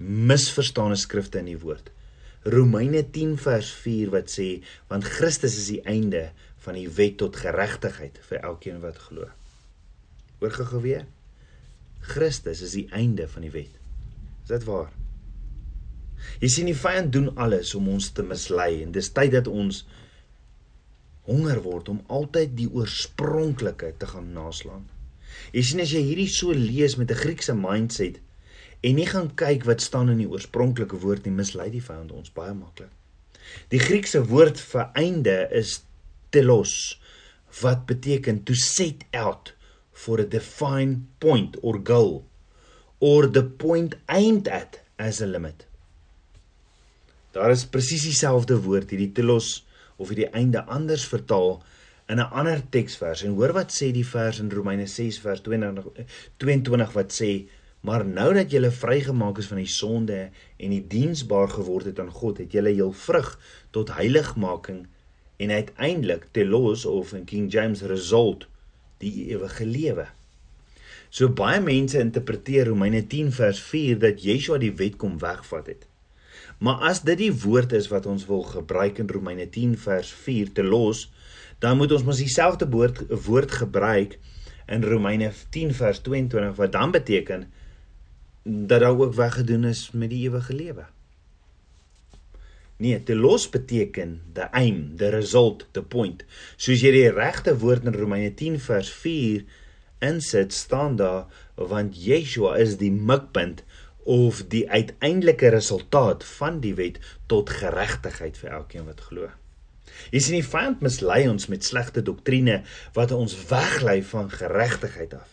misverstane 0.00 0.96
skrifte 0.96 1.42
in 1.42 1.50
die 1.50 1.58
woord. 1.60 1.90
Romeine 2.48 3.04
10 3.14 3.36
vers 3.38 3.68
4 3.84 4.10
wat 4.14 4.32
sê 4.32 4.46
want 4.90 5.06
Christus 5.06 5.58
is 5.60 5.68
die 5.70 5.82
einde 5.86 6.30
van 6.64 6.78
die 6.78 6.88
wet 6.96 7.20
tot 7.20 7.38
geregtigheid 7.38 8.18
vir 8.28 8.42
elkeen 8.48 8.80
wat 8.82 8.98
glo. 9.04 9.28
Hoor 10.40 10.56
gou 10.56 10.80
weer. 10.82 11.04
Christus 12.02 12.64
is 12.66 12.74
die 12.74 12.88
einde 12.90 13.28
van 13.30 13.46
die 13.46 13.52
wet. 13.54 13.76
Is 14.42 14.50
dit 14.50 14.66
waar? 14.66 14.90
Jy 16.42 16.50
sien 16.50 16.70
die 16.70 16.78
vyand 16.78 17.12
doen 17.14 17.30
alles 17.38 17.74
om 17.78 17.88
ons 17.92 18.10
te 18.14 18.24
mislei 18.26 18.82
en 18.82 18.94
dis 18.94 19.10
tyd 19.14 19.34
dat 19.36 19.50
ons 19.50 19.84
honger 21.28 21.60
word 21.62 21.88
om 21.92 22.00
altyd 22.10 22.56
die 22.58 22.68
oorspronklike 22.70 23.92
te 23.98 24.08
gaan 24.10 24.32
naslaan. 24.34 24.88
Jy 25.54 25.62
sien 25.66 25.82
as 25.84 25.92
jy 25.94 26.02
hierdie 26.04 26.30
so 26.30 26.54
lees 26.56 26.96
met 26.98 27.10
'n 27.10 27.22
Griekse 27.22 27.54
mindset 27.54 28.18
en 28.82 28.96
nie 28.96 29.06
gaan 29.06 29.30
kyk 29.34 29.64
wat 29.64 29.80
staan 29.80 30.10
in 30.10 30.18
die 30.18 30.28
oorspronklike 30.28 30.98
woord 30.98 31.24
nie, 31.24 31.34
mislei 31.34 31.70
die 31.70 31.84
vyand 31.84 32.12
ons 32.12 32.30
baie 32.34 32.54
maklik. 32.54 32.90
Die 33.70 33.78
Griekse 33.78 34.22
woord 34.28 34.58
vir 34.58 34.90
einde 34.94 35.48
is 35.50 35.82
telos 36.30 36.98
wat 37.62 37.86
beteken 37.86 38.44
to 38.44 38.54
set 38.54 39.04
out 39.12 39.52
for 39.92 40.20
a 40.20 40.24
defined 40.24 41.06
point 41.20 41.56
or 41.62 41.78
goal 41.78 42.24
or 42.98 43.26
the 43.26 43.42
point 43.42 43.94
aimed 44.08 44.48
at 44.48 44.80
as 44.98 45.20
a 45.20 45.26
limit. 45.26 45.66
Daar 47.32 47.50
is 47.50 47.64
presies 47.66 48.04
dieselfde 48.06 48.58
woord 48.64 48.90
hierdie 48.90 49.12
telos 49.12 49.62
of 49.96 50.08
hierdie 50.08 50.30
einde 50.30 50.64
anders 50.64 51.06
vertaal 51.06 51.62
in 52.08 52.18
'n 52.18 52.30
ander 52.30 52.62
teksvers. 52.68 53.22
En 53.22 53.34
hoor 53.34 53.52
wat 53.52 53.72
sê 53.72 53.92
die 53.92 54.06
vers 54.06 54.38
in 54.38 54.50
Romeine 54.50 54.86
6 54.86 55.18
vers 55.18 55.40
22 55.40 56.06
22 56.36 56.92
wat 56.92 57.12
sê 57.12 57.48
Maar 57.82 58.04
nou 58.06 58.28
dat 58.34 58.52
jy 58.54 58.70
vrygemaak 58.70 59.40
is 59.42 59.48
van 59.50 59.58
die 59.58 59.70
sonde 59.70 60.18
en 60.56 60.70
die 60.70 60.84
diensbaar 60.86 61.48
geword 61.50 61.88
het 61.90 61.98
aan 61.98 62.12
God, 62.14 62.38
het 62.38 62.54
jy 62.54 62.76
jou 62.78 62.92
vrug 62.94 63.32
tot 63.74 63.90
heiligmaking 63.96 64.84
en 65.42 65.50
uiteindelik 65.50 66.28
telos 66.30 66.84
of 66.86 67.10
in 67.12 67.24
King 67.26 67.50
James 67.50 67.82
result 67.90 68.46
die 69.02 69.32
ewige 69.34 69.66
lewe. 69.66 70.06
So 71.10 71.28
baie 71.28 71.58
mense 71.60 71.98
interpreteer 71.98 72.70
Romeine 72.70 73.02
10 73.06 73.32
vers 73.34 73.58
4 73.60 73.98
dat 73.98 74.22
Yeshua 74.22 74.60
die 74.62 74.72
wet 74.78 74.96
kom 74.96 75.18
wegvat 75.18 75.66
het. 75.66 75.88
Maar 76.62 76.84
as 76.92 77.02
dit 77.02 77.18
die 77.18 77.32
woord 77.42 77.72
is 77.74 77.88
wat 77.90 78.06
ons 78.06 78.26
wil 78.28 78.44
gebruik 78.46 79.00
in 79.02 79.10
Romeine 79.10 79.48
10 79.50 79.74
vers 79.82 80.12
4 80.24 80.52
te 80.54 80.62
los, 80.62 81.08
dan 81.58 81.76
moet 81.78 81.94
ons 81.94 82.04
mos 82.06 82.20
dieselfde 82.22 82.68
woord 82.70 83.02
woord 83.26 83.54
gebruik 83.62 84.18
in 84.70 84.86
Romeine 84.86 85.32
10 85.54 85.74
vers 85.74 85.98
22 86.06 86.54
wat 86.60 86.72
dan 86.72 86.94
beteken 86.94 87.48
dat 88.42 88.80
daar 88.80 88.98
ook 88.98 89.14
weggedoen 89.14 89.64
is 89.64 89.90
met 89.90 90.10
die 90.10 90.22
ewige 90.28 90.54
lewe. 90.54 90.86
Nee, 92.82 93.02
te 93.02 93.14
los 93.14 93.48
beteken 93.50 94.20
the 94.34 94.50
aim, 94.50 94.96
the 94.96 95.10
result, 95.10 95.66
the 95.70 95.82
point. 95.82 96.24
Soos 96.56 96.82
jy 96.82 96.94
die 96.94 97.10
regte 97.14 97.54
woord 97.58 97.86
in 97.86 97.98
Romeine 97.98 98.32
10 98.38 98.58
vers 98.62 98.90
4 99.02 99.44
insit, 100.02 100.54
staan 100.54 100.96
daar 100.98 101.26
want 101.54 101.98
Yeshua 101.98 102.56
is 102.58 102.78
die 102.78 102.90
mikpunt 102.90 103.62
of 104.04 104.42
die 104.52 104.64
uiteindelike 104.70 105.52
resultaat 105.54 106.24
van 106.38 106.60
die 106.64 106.74
wet 106.78 106.98
tot 107.30 107.50
geregtigheid 107.50 108.38
vir 108.40 108.56
elkeen 108.58 108.88
wat 108.88 109.00
glo. 109.00 109.28
Jy 110.10 110.20
sien 110.20 110.38
die 110.38 110.46
vyand 110.46 110.82
mislei 110.82 111.26
ons 111.30 111.48
met 111.52 111.64
slegte 111.64 112.02
doktrine 112.02 112.62
wat 112.96 113.12
ons 113.14 113.36
weglei 113.50 114.00
van 114.02 114.30
geregtigheid 114.32 115.14
af. 115.14 115.30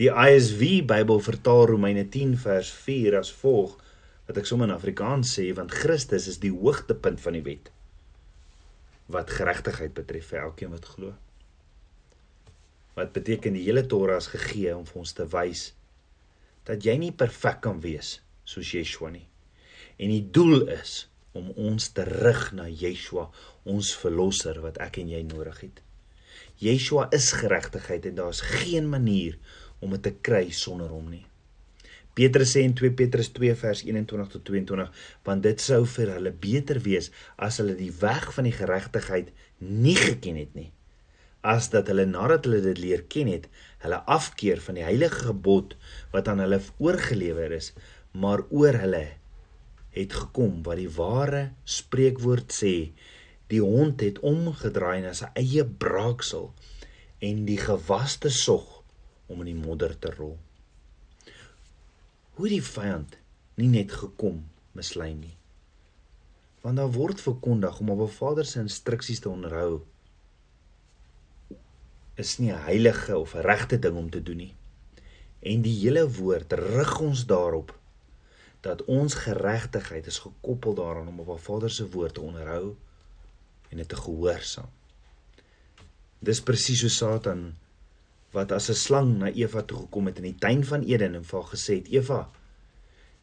Die 0.00 0.08
ISV 0.08 0.80
Bybel 0.88 1.20
vertaal 1.20 1.66
Romeine 1.68 2.06
10 2.08 2.38
vers 2.40 2.70
4 2.86 3.18
as 3.20 3.32
volg: 3.42 3.76
wat 4.30 4.38
ek 4.38 4.46
sommer 4.46 4.68
in 4.68 4.76
Afrikaans 4.76 5.32
sê 5.34 5.48
want 5.58 5.74
Christus 5.74 6.28
is 6.30 6.38
die 6.38 6.52
hoogtepunt 6.54 7.18
van 7.18 7.34
die 7.34 7.42
wet 7.42 7.72
wat 9.10 9.32
geregtigheid 9.34 9.90
betref 9.96 10.28
vir 10.30 10.44
elkeen 10.44 10.70
wat 10.70 10.84
glo. 10.86 11.08
Wat 12.94 13.10
beteken 13.10 13.56
die 13.58 13.64
hele 13.64 13.82
Torah 13.90 14.20
is 14.22 14.28
gegee 14.30 14.70
om 14.70 14.84
vir 14.86 15.00
ons 15.02 15.16
te 15.18 15.26
wys 15.32 15.64
dat 16.68 16.84
jy 16.84 16.96
nie 17.00 17.12
perfek 17.12 17.62
kan 17.64 17.80
wees 17.84 18.18
soos 18.44 18.72
Yeshua 18.74 19.12
nie. 19.14 19.26
En 20.00 20.12
die 20.12 20.24
doel 20.34 20.66
is 20.72 21.06
om 21.36 21.52
ons 21.54 21.92
terug 21.94 22.50
na 22.56 22.66
Yeshua, 22.66 23.28
ons 23.68 23.92
verlosser 24.02 24.58
wat 24.64 24.80
ek 24.82 24.98
en 25.02 25.10
jy 25.12 25.22
nodig 25.28 25.60
het. 25.66 25.82
Yeshua 26.60 27.08
is 27.16 27.30
geregtigheid 27.38 28.08
en 28.10 28.18
daar's 28.18 28.42
geen 28.44 28.88
manier 28.90 29.38
om 29.80 29.94
dit 29.96 30.08
te 30.08 30.14
kry 30.20 30.48
sonder 30.52 30.90
hom 30.92 31.08
nie. 31.12 31.24
Petrus 32.18 32.56
sê 32.56 32.64
in 32.66 32.74
2 32.76 32.90
Petrus 32.98 33.30
2 33.36 33.54
vers 33.60 33.84
21 33.86 34.32
tot 34.34 34.44
22 34.50 34.90
want 35.28 35.46
dit 35.46 35.62
sou 35.62 35.84
vir 35.94 36.10
hulle 36.16 36.34
beter 36.34 36.82
wees 36.84 37.08
as 37.38 37.60
hulle 37.62 37.76
die 37.78 37.92
weg 38.02 38.26
van 38.34 38.48
die 38.48 38.56
geregtigheid 38.56 39.30
nie 39.60 39.96
geken 39.96 40.40
het 40.42 40.56
nie 40.58 40.68
as 41.40 41.70
dat 41.74 41.88
hulle 41.92 42.06
nadat 42.08 42.48
hulle 42.48 42.60
dit 42.64 42.82
leer 42.84 43.04
ken 43.14 43.30
het 43.32 43.46
hulle 43.84 44.00
afkeer 44.16 44.60
van 44.66 44.76
die 44.78 44.84
heilige 44.86 45.30
gebod 45.30 45.76
wat 46.12 46.28
aan 46.28 46.42
hulle 46.44 46.60
oorgelewer 46.78 47.54
is 47.56 47.72
maar 48.24 48.44
oor 48.50 48.80
hulle 48.84 49.06
het 49.96 50.12
gekom 50.22 50.60
wat 50.66 50.80
die 50.82 50.90
ware 50.98 51.46
spreekwoord 51.78 52.52
sê 52.54 52.74
die 53.50 53.62
hond 53.64 54.04
het 54.04 54.20
omgedraai 54.26 55.00
na 55.06 55.14
sy 55.16 55.32
eie 55.40 55.64
braaksel 55.64 56.52
en 57.30 57.42
die 57.48 57.58
gewaste 57.60 58.30
sog 58.30 58.80
om 59.30 59.42
in 59.42 59.52
die 59.54 59.60
modder 59.64 59.96
te 59.98 60.12
rol 60.14 60.38
hoe 62.40 62.48
die 62.48 62.64
vyand 62.64 63.18
nie 63.60 63.68
net 63.68 63.92
gekom 63.92 64.38
mislei 64.72 65.10
nie. 65.12 65.34
Want 66.64 66.80
daar 66.80 66.92
word 66.94 67.20
verkondig 67.20 67.80
om 67.80 67.90
op 67.92 68.00
'n 68.06 68.14
Vader 68.16 68.46
se 68.46 68.60
instruksies 68.60 69.20
te 69.20 69.28
onderhou 69.28 69.82
is 72.20 72.38
nie 72.38 72.52
'n 72.52 72.64
heilige 72.68 73.16
of 73.18 73.34
'n 73.34 73.46
regte 73.50 73.78
ding 73.78 73.96
om 73.96 74.10
te 74.10 74.22
doen 74.22 74.36
nie. 74.36 74.54
En 75.40 75.62
die 75.62 75.78
hele 75.82 76.04
woord 76.10 76.52
rig 76.52 77.00
ons 77.00 77.26
daarop 77.26 77.78
dat 78.60 78.84
ons 78.84 79.14
geregtigheid 79.14 80.06
is 80.06 80.18
gekoppel 80.18 80.74
daaraan 80.74 81.08
om 81.08 81.20
op 81.20 81.28
'n 81.28 81.44
Vader 81.48 81.70
se 81.70 81.88
woord 81.90 82.14
te 82.14 82.20
onderhou 82.20 82.76
en 83.68 83.76
dit 83.76 83.88
te 83.88 83.96
gehoorsaam. 83.96 84.70
Dis 86.18 86.42
presies 86.42 86.80
so 86.80 86.88
Satan 86.88 87.56
wat 88.30 88.52
as 88.52 88.68
'n 88.68 88.74
slang 88.74 89.18
na 89.18 89.30
Eva 89.30 89.62
toe 89.62 89.78
gekom 89.78 90.06
het 90.06 90.16
in 90.16 90.22
die 90.22 90.38
tuin 90.38 90.64
van 90.64 90.82
Eden 90.82 91.14
en 91.14 91.24
vir 91.24 91.40
haar 91.40 91.50
gesê 91.50 91.74
het: 91.74 91.88
"Eva, 91.88 92.30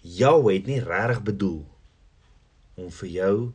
jou 0.01 0.53
het 0.53 0.65
nie 0.65 0.79
regtig 0.79 1.23
bedoel 1.23 1.65
om 2.75 2.91
vir 2.91 3.09
jou 3.09 3.53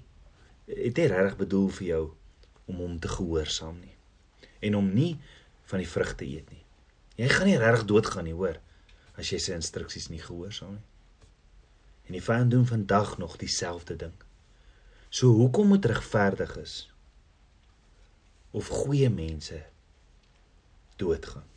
het 0.67 0.97
nie 0.97 1.07
regtig 1.07 1.37
bedoel 1.37 1.69
vir 1.69 1.87
jou 1.87 2.05
om 2.65 2.77
hom 2.77 2.99
te 2.99 3.09
gehoorsaam 3.09 3.81
nie 3.81 3.97
en 4.63 4.79
om 4.79 4.93
nie 4.95 5.17
van 5.71 5.83
die 5.83 5.89
vrug 5.89 6.15
te 6.19 6.27
eet 6.27 6.49
nie. 6.51 6.63
Jy 7.21 7.29
gaan 7.29 7.51
nie 7.51 7.59
regtig 7.61 7.87
doodgaan 7.91 8.27
nie, 8.29 8.37
hoor, 8.37 8.59
as 9.19 9.31
jy 9.33 9.41
sy 9.43 9.57
instruksies 9.57 10.09
nie 10.13 10.23
gehoorsaam 10.23 10.77
nie. 10.79 10.89
En 12.09 12.17
die 12.17 12.25
vyand 12.25 12.51
doen 12.51 12.67
vandag 12.67 13.17
nog 13.19 13.37
dieselfde 13.41 13.97
ding. 13.97 14.15
So 15.13 15.35
hoekom 15.37 15.71
moet 15.75 15.87
regverdiges 15.87 16.89
of 18.51 18.69
goeie 18.69 19.11
mense 19.13 19.63
doodgaan? 21.01 21.49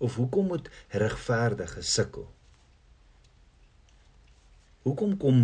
Of 0.00 0.16
hoekom 0.16 0.46
moet 0.46 0.70
regverdige 0.88 1.82
sukkel? 1.82 2.28
Hoekom 4.82 5.16
kom 5.20 5.42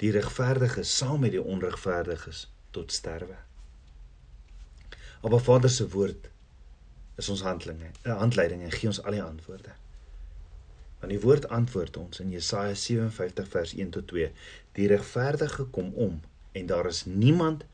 die 0.00 0.12
regverdiges 0.16 0.96
saam 0.96 1.20
met 1.20 1.34
die 1.36 1.42
onregverdiges 1.42 2.46
tot 2.72 2.92
sterwe? 2.92 3.36
Op 5.20 5.32
'n 5.32 5.38
Vader 5.38 5.70
se 5.70 5.88
woord 5.88 6.30
is 7.16 7.28
ons 7.28 7.42
handelinge, 7.42 7.90
'n 8.04 8.10
handleiding 8.10 8.62
en 8.62 8.72
gee 8.72 8.88
ons 8.88 9.02
al 9.02 9.12
die 9.12 9.22
antwoorde. 9.22 9.72
Want 10.98 11.12
die 11.12 11.20
woord 11.20 11.48
antwoord 11.48 11.96
ons 11.96 12.20
in 12.20 12.30
Jesaja 12.30 12.74
57 12.74 13.48
vers 13.48 13.74
1 13.74 13.90
tot 13.90 14.06
2. 14.06 14.32
Die 14.72 14.86
regverdige 14.86 15.64
kom 15.64 15.92
om 15.94 16.20
en 16.52 16.66
daar 16.66 16.86
is 16.86 17.04
niemand 17.04 17.64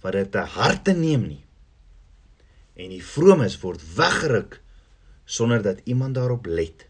wat 0.00 0.12
dit 0.12 0.30
te 0.32 0.38
harte 0.38 0.92
neem 0.92 1.26
nie 1.26 1.44
en 2.74 2.92
die 2.92 3.02
vromes 3.04 3.58
word 3.62 3.82
weggeruk 3.96 4.58
sonder 5.24 5.62
dat 5.64 5.82
iemand 5.84 6.16
daarop 6.16 6.46
let 6.46 6.86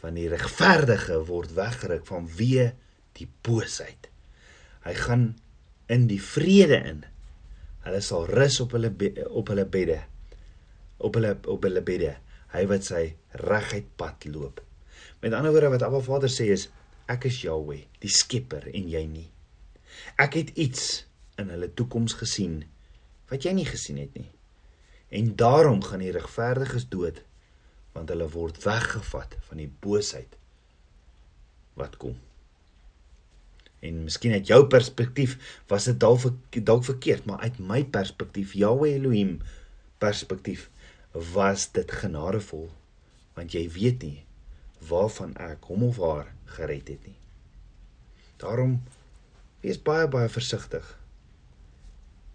van 0.00 0.16
die 0.16 0.28
regverdige 0.30 1.18
word 1.28 1.52
weggeruk 1.56 2.06
van 2.08 2.28
wie 2.38 2.70
die 3.18 3.28
boosheid 3.46 4.08
hy 4.86 4.94
gaan 4.96 5.28
in 5.92 6.06
die 6.10 6.22
vrede 6.22 6.80
in 6.92 7.04
hulle 7.88 8.04
sal 8.04 8.28
rus 8.30 8.60
op 8.64 8.76
hulle 8.76 8.92
op 9.28 9.50
hulle 9.52 9.66
bedde 9.66 9.98
op 10.98 11.14
hulle 11.14 11.36
op 11.46 11.62
hulle 11.62 11.82
bedde. 11.82 12.16
Hy 12.52 12.64
wat 12.70 12.86
sy 12.88 13.02
reguit 13.44 13.88
pad 14.00 14.26
loop. 14.32 14.62
Met 15.22 15.34
ander 15.36 15.52
woorde 15.54 15.72
wat 15.74 15.84
Abba 15.86 16.00
Vader 16.04 16.32
sê 16.32 16.48
is 16.54 16.68
ek 17.10 17.28
is 17.30 17.42
Jahweh 17.44 17.84
die 18.02 18.12
skepper 18.12 18.68
en 18.72 18.88
jy 18.90 19.04
nie. 19.08 19.28
Ek 20.20 20.36
het 20.38 20.54
iets 20.58 21.04
in 21.38 21.52
hulle 21.52 21.70
toekoms 21.74 22.16
gesien 22.18 22.62
wat 23.30 23.44
jy 23.44 23.54
nie 23.56 23.68
gesien 23.68 24.00
het 24.00 24.14
nie. 24.18 24.30
En 25.14 25.34
daarom 25.40 25.82
gaan 25.84 26.02
die 26.04 26.14
regverdiges 26.14 26.88
dood 26.90 27.22
want 27.94 28.10
hulle 28.12 28.28
word 28.30 28.60
weggevat 28.64 29.38
van 29.48 29.62
die 29.62 29.70
boosheid 29.82 30.34
wat 31.78 31.96
kom. 32.00 32.16
En 33.80 34.02
miskien 34.04 34.32
uit 34.34 34.46
jou 34.46 34.64
perspektief 34.66 35.36
was 35.70 35.86
dit 35.90 36.00
dalk 36.00 36.26
dalk 36.50 36.84
verkeerd, 36.84 37.26
maar 37.26 37.44
uit 37.46 37.58
my 37.58 37.84
perspektief, 37.84 38.56
Yahweh 38.58 38.96
Elohim 38.96 39.38
perspektief, 40.02 40.68
was 41.34 41.70
dit 41.72 41.92
genadevol 41.92 42.68
want 43.38 43.54
jy 43.54 43.68
weet 43.70 44.02
nie 44.02 44.24
waarvan 44.88 45.34
ek 45.38 45.68
hom 45.70 45.84
of 45.86 45.98
haar 46.02 46.32
gered 46.56 46.90
het 46.90 47.04
nie. 47.06 47.18
Daarom 48.42 48.80
wees 49.62 49.78
baie 49.82 50.08
baie 50.10 50.30
versigtig 50.30 50.86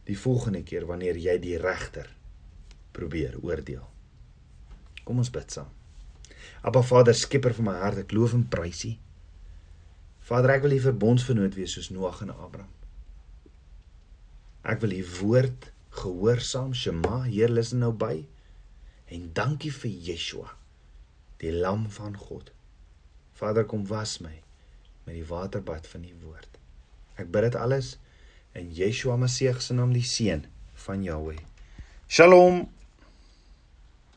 die 0.07 0.17
volgende 0.19 0.63
keer 0.67 0.87
wanneer 0.87 1.19
jy 1.19 1.37
die 1.43 1.57
regter 1.59 2.09
probeer 2.95 3.35
oordeel. 3.41 3.83
Kom 5.03 5.19
ons 5.23 5.31
bid 5.31 5.51
saam. 5.51 5.71
Appa 6.63 6.83
Vader, 6.83 7.15
skepper 7.15 7.55
van 7.55 7.67
my 7.67 7.75
hart, 7.79 8.03
ek 8.03 8.15
loof 8.15 8.35
en 8.35 8.45
prys 8.51 8.83
U. 8.87 8.93
Vader, 10.23 10.55
ek 10.55 10.63
wil 10.63 10.77
U 10.77 10.79
verbondsvernoot 10.85 11.57
wees 11.59 11.75
soos 11.75 11.89
Noag 11.91 12.21
en 12.23 12.31
Abraham. 12.31 12.71
Ek 14.63 14.79
wil 14.83 14.95
U 14.95 15.03
woord 15.19 15.69
gehoorsaam, 15.99 16.71
Shema, 16.73 17.23
Heer, 17.27 17.51
luister 17.51 17.81
nou 17.81 17.91
by. 17.91 18.23
En 19.13 19.27
dankie 19.35 19.71
vir 19.75 19.91
Yeshua, 20.07 20.53
die 21.43 21.51
lam 21.51 21.89
van 21.91 22.15
God. 22.17 22.53
Vader, 23.37 23.67
kom 23.67 23.83
was 23.89 24.19
my 24.23 24.37
met 25.03 25.17
die 25.17 25.27
waterbad 25.27 25.87
van 25.91 26.05
U 26.07 26.13
woord. 26.23 26.59
Ek 27.19 27.27
bid 27.33 27.49
dit 27.49 27.57
alles 27.59 27.97
in 28.57 28.71
Yeshua 28.73 29.17
Messie 29.19 29.51
se 29.59 29.75
naam, 29.75 29.91
die 29.93 30.05
seun 30.07 30.45
van 30.85 31.03
Jahweh. 31.03 31.41
Shalom. 32.07 32.63